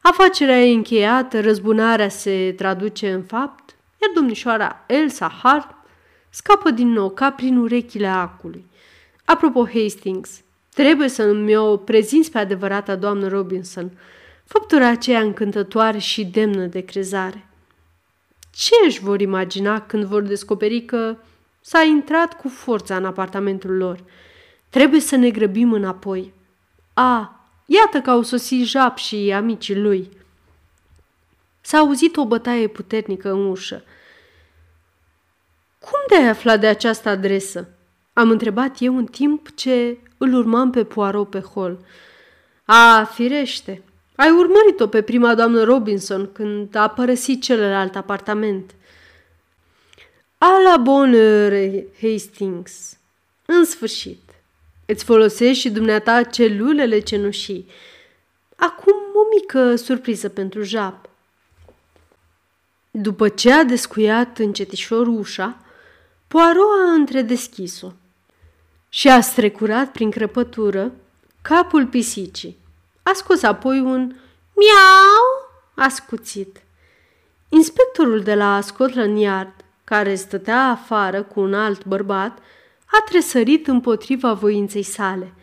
Afacerea 0.01 0.61
e 0.61 0.73
încheiată, 0.73 1.41
răzbunarea 1.41 2.09
se 2.09 2.53
traduce 2.57 3.11
în 3.11 3.23
fapt, 3.23 3.75
iar 4.01 4.11
domnișoara 4.15 4.83
Elsa 4.87 5.39
Hart 5.43 5.75
scapă 6.29 6.69
din 6.71 6.87
nou 6.87 7.09
ca 7.09 7.31
prin 7.31 7.57
urechile 7.57 8.07
acului. 8.07 8.65
Apropo, 9.25 9.65
Hastings, 9.65 10.41
trebuie 10.73 11.07
să 11.07 11.33
mi-o 11.33 11.77
prezinți 11.77 12.31
pe 12.31 12.37
adevărata 12.37 12.95
doamnă 12.95 13.27
Robinson, 13.27 13.91
făptura 14.45 14.87
aceea 14.87 15.21
încântătoare 15.21 15.97
și 15.97 16.25
demnă 16.25 16.65
de 16.65 16.79
crezare. 16.79 17.47
Ce 18.51 18.73
își 18.85 18.99
vor 18.99 19.21
imagina 19.21 19.81
când 19.81 20.03
vor 20.03 20.21
descoperi 20.21 20.85
că 20.85 21.15
s-a 21.61 21.81
intrat 21.83 22.41
cu 22.41 22.47
forța 22.47 22.95
în 22.95 23.05
apartamentul 23.05 23.77
lor? 23.77 24.03
Trebuie 24.69 24.99
să 24.99 25.15
ne 25.15 25.29
grăbim 25.29 25.73
înapoi. 25.73 26.33
A, 26.93 27.38
Iată 27.71 28.01
că 28.01 28.09
au 28.09 28.21
sosit 28.21 28.65
Jap 28.65 28.97
și 28.97 29.31
amicii 29.35 29.75
lui. 29.75 30.09
S-a 31.61 31.77
auzit 31.77 32.17
o 32.17 32.25
bătaie 32.25 32.67
puternică 32.67 33.31
în 33.31 33.45
ușă. 33.45 33.83
Cum 35.79 35.99
de-ai 36.07 36.27
aflat 36.27 36.59
de 36.59 36.67
această 36.67 37.09
adresă?" 37.09 37.67
Am 38.13 38.29
întrebat 38.29 38.75
eu 38.79 38.97
în 38.97 39.05
timp 39.05 39.55
ce 39.55 39.97
îl 40.17 40.33
urmam 40.33 40.69
pe 40.69 40.83
Poirot 40.83 41.29
pe 41.29 41.39
hol. 41.39 41.77
A, 42.65 43.03
firește, 43.03 43.83
ai 44.15 44.31
urmărit-o 44.31 44.87
pe 44.87 45.01
prima 45.01 45.35
doamnă 45.35 45.63
Robinson 45.63 46.31
când 46.31 46.75
a 46.75 46.87
părăsit 46.87 47.41
celălalt 47.41 47.95
apartament. 47.95 48.75
A 50.37 50.59
la 50.69 50.77
bonă, 50.77 51.49
Hastings. 52.01 52.97
În 53.45 53.65
sfârșit, 53.65 54.28
Îți 54.91 55.03
folosești 55.03 55.61
și 55.61 55.69
dumneata 55.69 56.23
celulele 56.23 56.99
cenușii. 56.99 57.69
Acum 58.55 58.93
o 58.93 59.35
mică 59.35 59.75
surpriză 59.75 60.29
pentru 60.29 60.61
Jap. 60.61 61.09
După 62.91 63.29
ce 63.29 63.51
a 63.51 63.63
descuiat 63.63 64.37
încetișor 64.37 65.07
ușa, 65.07 65.57
Poirot 66.27 66.87
a 66.87 66.91
întredeschis-o 66.91 67.91
și 68.89 69.09
a 69.09 69.21
strecurat 69.21 69.91
prin 69.91 70.11
crăpătură 70.11 70.91
capul 71.41 71.85
pisicii. 71.85 72.57
A 73.03 73.11
scos 73.13 73.43
apoi 73.43 73.79
un 73.79 74.15
miau 74.55 75.49
ascuțit. 75.75 76.61
Inspectorul 77.49 78.21
de 78.21 78.35
la 78.35 78.61
Scotland 78.61 79.19
Yard, 79.19 79.53
care 79.83 80.15
stătea 80.15 80.61
afară 80.63 81.23
cu 81.23 81.39
un 81.39 81.53
alt 81.53 81.85
bărbat, 81.85 82.37
a 82.91 83.03
tresărit 83.05 83.67
împotriva 83.67 84.33
voinței 84.33 84.83
sale. 84.83 85.33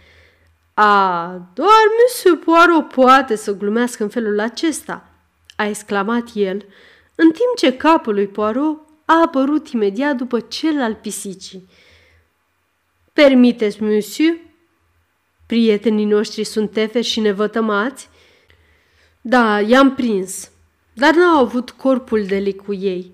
A, 0.74 1.26
doar 1.54 1.82
Monsieur 2.00 2.38
Poirot 2.38 2.88
poate 2.88 3.36
să 3.36 3.56
glumească 3.56 4.02
în 4.02 4.08
felul 4.08 4.40
acesta, 4.40 5.08
a 5.56 5.66
exclamat 5.66 6.28
el, 6.34 6.64
în 7.14 7.30
timp 7.30 7.56
ce 7.56 7.76
capul 7.76 8.14
lui 8.14 8.26
Poirot 8.26 8.80
a 9.04 9.20
apărut 9.24 9.68
imediat 9.68 10.16
după 10.16 10.40
cel 10.40 10.80
al 10.80 10.94
pisicii. 10.94 11.68
Permiteți, 13.12 13.82
monsieur? 13.82 14.36
Prietenii 15.46 16.04
noștri 16.04 16.44
sunt 16.44 16.70
teferi 16.70 17.06
și 17.06 17.20
nevătămați? 17.20 18.08
Da, 19.20 19.60
i-am 19.60 19.94
prins, 19.94 20.50
dar 20.92 21.14
n-au 21.14 21.38
avut 21.38 21.70
corpul 21.70 22.24
de 22.24 22.54
cu 22.54 22.74
ei. 22.74 23.12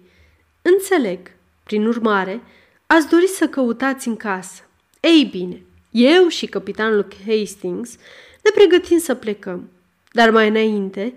Înțeleg. 0.62 1.30
Prin 1.62 1.86
urmare, 1.86 2.40
Ați 2.94 3.08
dori 3.08 3.26
să 3.26 3.48
căutați 3.48 4.08
în 4.08 4.16
casă. 4.16 4.62
Ei 5.00 5.28
bine, 5.30 5.62
eu 5.90 6.28
și 6.28 6.46
capitanul 6.46 7.06
Hastings 7.26 7.96
ne 8.42 8.50
pregătim 8.54 8.98
să 8.98 9.14
plecăm. 9.14 9.70
Dar 10.10 10.30
mai 10.30 10.48
înainte, 10.48 11.14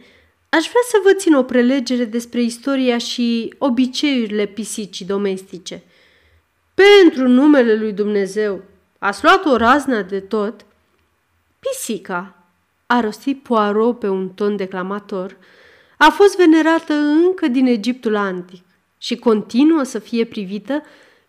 aș 0.50 0.68
vrea 0.68 0.82
să 0.90 0.98
vă 1.04 1.14
țin 1.14 1.34
o 1.34 1.44
prelegere 1.44 2.06
despre 2.06 2.42
istoria 2.42 2.98
și 2.98 3.54
obiceiurile 3.58 4.46
pisicii 4.46 5.06
domestice. 5.06 5.84
Pentru 6.74 7.28
numele 7.28 7.76
lui 7.76 7.94
Dumnezeu, 7.94 8.64
ați 9.00 9.24
luat 9.24 9.46
o 9.46 9.56
raznă 9.56 10.02
de 10.02 10.20
tot? 10.20 10.66
Pisica, 11.60 12.44
a 12.86 13.00
rostit 13.00 13.44
Poirot 13.44 14.00
pe 14.00 14.08
un 14.08 14.30
ton 14.30 14.56
declamator, 14.56 15.38
a 15.98 16.10
fost 16.10 16.38
venerată 16.38 16.94
încă 16.94 17.48
din 17.48 17.66
Egiptul 17.66 18.16
antic 18.16 18.64
și 18.98 19.16
continuă 19.16 19.84
să 19.84 20.00
fie 20.00 20.26
privită 20.26 20.84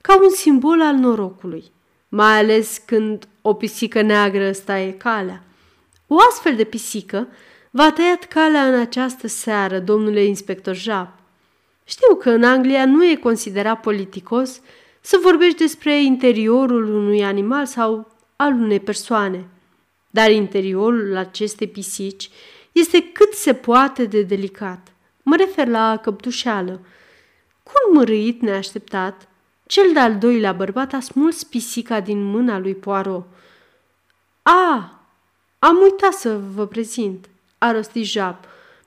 ca 0.06 0.22
un 0.22 0.30
simbol 0.30 0.80
al 0.82 0.94
norocului, 0.94 1.72
mai 2.08 2.38
ales 2.38 2.82
când 2.84 3.28
o 3.42 3.54
pisică 3.54 4.02
neagră 4.02 4.50
e 4.66 4.94
calea. 4.98 5.44
O 6.06 6.16
astfel 6.28 6.56
de 6.56 6.64
pisică 6.64 7.28
v-a 7.70 7.92
tăiat 7.92 8.24
calea 8.24 8.66
în 8.66 8.80
această 8.80 9.26
seară, 9.26 9.78
domnule 9.78 10.24
inspector 10.24 10.74
Jap. 10.74 11.08
Știu 11.84 12.14
că 12.14 12.30
în 12.30 12.44
Anglia 12.44 12.84
nu 12.84 13.04
e 13.04 13.14
considerat 13.14 13.80
politicos 13.80 14.60
să 15.00 15.18
vorbești 15.22 15.58
despre 15.58 16.02
interiorul 16.02 16.94
unui 16.94 17.24
animal 17.24 17.66
sau 17.66 18.10
al 18.36 18.52
unei 18.52 18.80
persoane, 18.80 19.44
dar 20.10 20.30
interiorul 20.30 21.16
acestei 21.16 21.68
pisici 21.68 22.30
este 22.72 23.02
cât 23.12 23.32
se 23.32 23.54
poate 23.54 24.04
de 24.04 24.22
delicat. 24.22 24.92
Mă 25.22 25.36
refer 25.36 25.66
la 25.66 25.98
căptușeală. 26.02 26.80
Cu 27.62 27.72
un 27.88 27.96
mărâit 27.96 28.40
neașteptat, 28.40 29.28
cel 29.66 29.92
de-al 29.92 30.18
doilea 30.18 30.52
bărbat 30.52 30.92
a 30.92 31.00
smuls 31.00 31.44
pisica 31.44 32.00
din 32.00 32.24
mâna 32.24 32.58
lui 32.58 32.74
Poirot. 32.74 33.26
A, 34.42 35.00
am 35.58 35.76
uitat 35.76 36.12
să 36.12 36.40
vă 36.54 36.66
prezint, 36.66 37.28
a 37.58 37.72
rostit 37.72 38.04
Jap. 38.04 38.44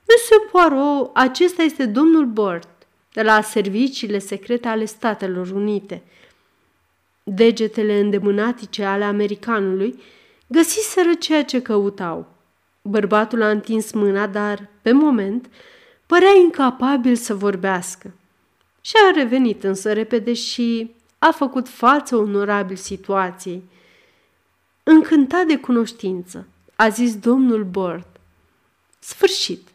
Monsieur 0.08 0.50
Poirot, 0.50 1.10
acesta 1.14 1.62
este 1.62 1.86
domnul 1.86 2.26
Burt, 2.26 2.68
de 3.12 3.22
la 3.22 3.40
serviciile 3.40 4.18
secrete 4.18 4.68
ale 4.68 4.84
Statelor 4.84 5.50
Unite. 5.50 6.02
Degetele 7.22 7.98
îndemânatice 7.98 8.84
ale 8.84 9.04
americanului 9.04 10.02
găsiseră 10.46 11.14
ceea 11.14 11.44
ce 11.44 11.62
căutau. 11.62 12.26
Bărbatul 12.82 13.42
a 13.42 13.50
întins 13.50 13.92
mâna, 13.92 14.26
dar, 14.26 14.68
pe 14.82 14.92
moment, 14.92 15.50
părea 16.06 16.32
incapabil 16.42 17.16
să 17.16 17.34
vorbească. 17.34 18.12
Și 18.80 18.94
a 19.08 19.10
revenit 19.10 19.64
însă 19.64 19.92
repede 19.92 20.32
și 20.32 20.94
a 21.18 21.30
făcut 21.30 21.68
față 21.68 22.16
onorabil 22.16 22.76
situației. 22.76 23.62
Încântat 24.82 25.46
de 25.46 25.58
cunoștință, 25.58 26.46
a 26.76 26.88
zis 26.88 27.16
domnul 27.16 27.64
Bord. 27.64 28.06
Sfârșit! 28.98 29.69